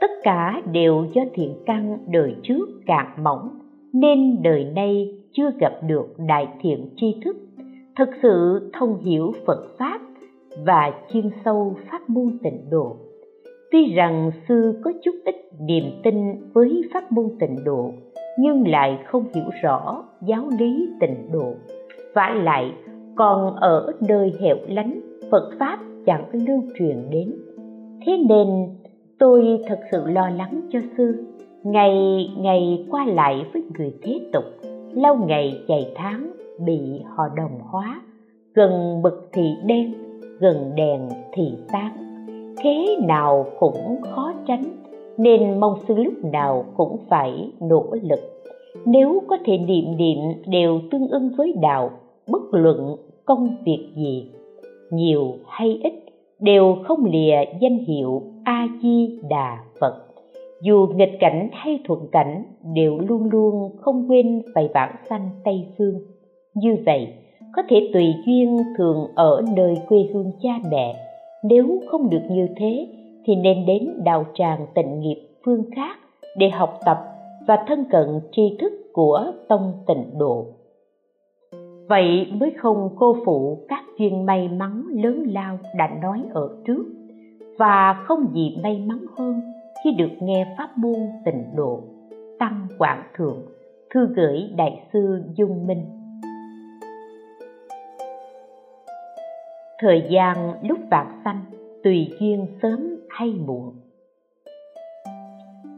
[0.00, 3.48] tất cả đều do thiện căn đời trước cạn mỏng,
[3.92, 7.36] nên đời nay chưa gặp được đại thiện tri thức,
[7.98, 10.00] thực sự thông hiểu phật pháp
[10.66, 12.96] và chuyên sâu pháp môn tịnh độ.
[13.72, 16.14] Tuy rằng sư có chút ít niềm tin
[16.52, 17.90] với pháp môn tịnh độ,
[18.38, 21.54] nhưng lại không hiểu rõ giáo lý tịnh độ,
[22.14, 22.72] vả lại
[23.20, 25.00] còn ở nơi hẻo lánh,
[25.30, 27.32] phật pháp chẳng lưu truyền đến.
[28.06, 28.48] Thế nên
[29.18, 31.24] tôi thật sự lo lắng cho sư.
[31.62, 34.44] Ngày ngày qua lại với người thế tục,
[34.92, 36.30] lâu ngày dài tháng
[36.66, 36.80] bị
[37.16, 38.02] họ đồng hóa.
[38.54, 39.94] Gần bực thì đen,
[40.38, 41.96] gần đèn thì sáng
[42.56, 44.64] thế nào cũng khó tránh,
[45.18, 48.20] nên mong sư lúc nào cũng phải nỗ lực.
[48.86, 51.90] Nếu có thể niệm niệm đều tương ưng với đạo,
[52.26, 52.96] bất luận
[53.30, 54.30] công việc gì,
[54.90, 55.92] nhiều hay ít,
[56.40, 59.94] đều không lìa danh hiệu a di đà phật.
[60.62, 65.66] Dù nghịch cảnh hay thuận cảnh, đều luôn luôn không quên phải vãng sanh tây
[65.78, 65.94] phương.
[66.54, 67.08] Như vậy,
[67.56, 70.96] có thể tùy duyên thường ở nơi quê hương cha mẹ.
[71.44, 72.86] Nếu không được như thế,
[73.24, 75.96] thì nên đến đạo tràng tịnh nghiệp phương khác
[76.36, 76.98] để học tập
[77.46, 80.46] và thân cận tri thức của tông tịnh độ
[81.90, 86.84] vậy mới không cô phụ các duyên may mắn lớn lao đã nói ở trước,
[87.58, 89.40] và không gì may mắn hơn
[89.84, 91.80] khi được nghe pháp môn tịnh độ,
[92.38, 93.42] tăng quảng thượng,
[93.94, 95.84] thư gửi đại sư dung minh.
[99.78, 101.40] Thời gian lúc vạn sanh
[101.84, 103.74] tùy duyên sớm hay muộn.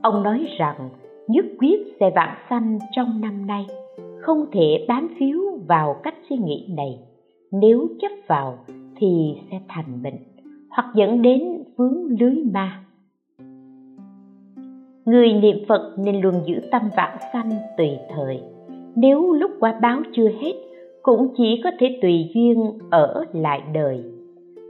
[0.03, 0.91] Ông nói rằng,
[1.29, 3.67] nhất quyết sẽ vạn sanh trong năm nay,
[4.21, 6.99] không thể bám phiếu vào cách suy nghĩ này.
[7.53, 8.59] Nếu chấp vào
[8.97, 10.19] thì sẽ thành bệnh,
[10.71, 11.43] hoặc dẫn đến
[11.77, 12.85] vướng lưới ma.
[15.05, 18.41] Người niệm phật nên luôn giữ tâm vãng sanh tùy thời.
[18.97, 20.53] Nếu lúc quả báo chưa hết,
[21.03, 24.05] cũng chỉ có thể tùy duyên ở lại đời.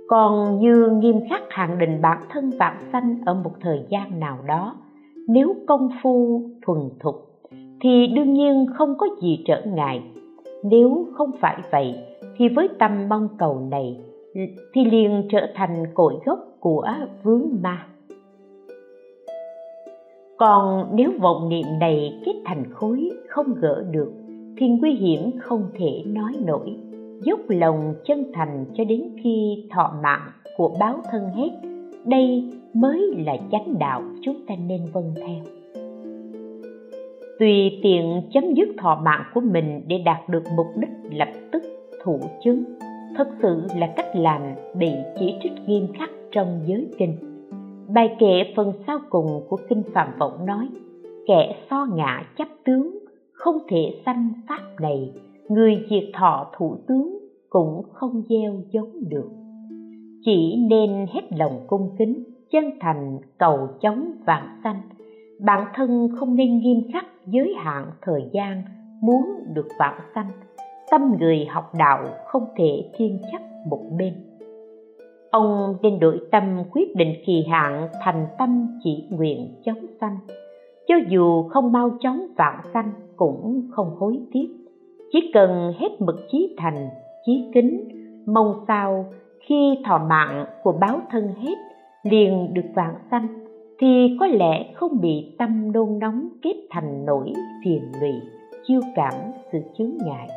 [0.09, 4.39] Còn như nghiêm khắc hạn định bản thân vãng sanh ở một thời gian nào
[4.47, 4.77] đó,
[5.29, 7.15] nếu công phu thuần thục,
[7.81, 10.03] thì đương nhiên không có gì trở ngại
[10.63, 11.95] nếu không phải vậy,
[12.37, 14.01] thì với tâm mong cầu này,
[14.75, 16.89] thì liền trở thành cội gốc của
[17.23, 17.87] vướng ma.
[20.37, 24.13] Còn nếu vọng niệm này kết thành khối không gỡ được,
[24.59, 26.77] thì nguy hiểm không thể nói nổi.
[27.25, 31.51] Dốc lòng chân thành cho đến khi thọ mạng của báo thân hết,
[32.05, 35.62] đây mới là chánh đạo chúng ta nên vâng theo
[37.43, 41.63] tùy tiện chấm dứt thọ mạng của mình để đạt được mục đích lập tức
[42.05, 42.65] thủ chứng.
[43.17, 44.43] Thật sự là cách làm
[44.79, 47.17] bị chỉ trích nghiêm khắc trong giới kinh.
[47.95, 50.69] Bài kệ phần sau cùng của kinh phạm vọng nói,
[51.27, 52.99] kẻ so ngã chấp tướng,
[53.33, 55.13] không thể sanh pháp này.
[55.49, 57.19] Người diệt thọ thủ tướng
[57.51, 59.31] cũng không gieo giống được.
[60.25, 64.81] Chỉ nên hết lòng cung kính, chân thành cầu chống vạn sanh
[65.45, 68.63] bản thân không nên nghiêm khắc, giới hạn thời gian
[69.01, 69.23] muốn
[69.55, 70.31] được vạn sanh.
[70.91, 74.15] Tâm người học đạo không thể thiên chấp một bên.
[75.31, 80.17] Ông nên đổi tâm quyết định kỳ hạn thành tâm chỉ nguyện chống sanh.
[80.87, 84.49] Cho dù không mau chóng vạn sanh cũng không hối tiếc.
[85.13, 86.89] Chỉ cần hết mực chí thành,
[87.27, 87.89] chí kính,
[88.27, 89.05] mong sao
[89.41, 91.55] khi thọ mạng của báo thân hết,
[92.03, 93.42] liền được vạn sanh
[93.79, 97.33] thì có lẽ không bị tâm nôn nóng kết thành nỗi
[97.65, 98.13] phiền lụy,
[98.67, 99.15] chiêu cảm
[99.53, 100.29] sự chướng ngại.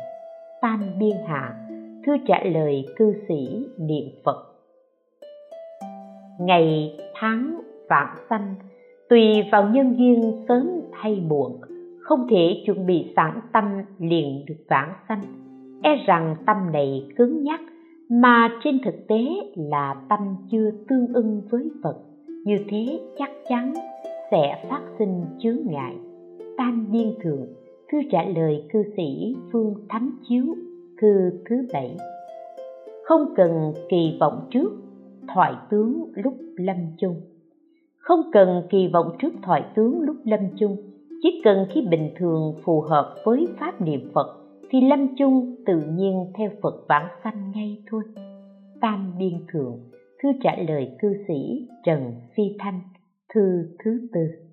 [0.60, 1.66] Tam biên hạ,
[2.06, 4.46] Thưa trả lời cư sĩ niệm phật.
[6.40, 8.54] Ngày tháng vạn sanh,
[9.08, 11.60] tùy vào nhân duyên sớm hay muộn,
[12.00, 13.64] không thể chuẩn bị sẵn tâm
[13.98, 15.22] liền được vãng sanh.
[15.82, 17.60] E rằng tâm này cứng nhắc,
[18.10, 19.20] mà trên thực tế
[19.56, 21.96] là tâm chưa tương ưng với phật
[22.46, 23.72] như thế chắc chắn
[24.30, 25.96] sẽ phát sinh chướng ngại.
[26.56, 27.46] Tam biên thượng,
[27.92, 30.44] thư trả lời cư sĩ phương thánh chiếu,
[31.00, 31.96] thư thứ bảy.
[33.04, 34.72] Không cần kỳ vọng trước,
[35.34, 37.20] thoại tướng lúc lâm chung.
[37.98, 40.76] Không cần kỳ vọng trước thoại tướng lúc lâm chung,
[41.22, 44.36] chỉ cần khi bình thường phù hợp với pháp niệm phật,
[44.70, 48.02] thì lâm chung tự nhiên theo phật vãng sanh ngay thôi.
[48.80, 49.78] Tam biên thượng
[50.22, 52.80] thư trả lời cư sĩ trần phi thanh
[53.34, 54.45] thư thứ tư.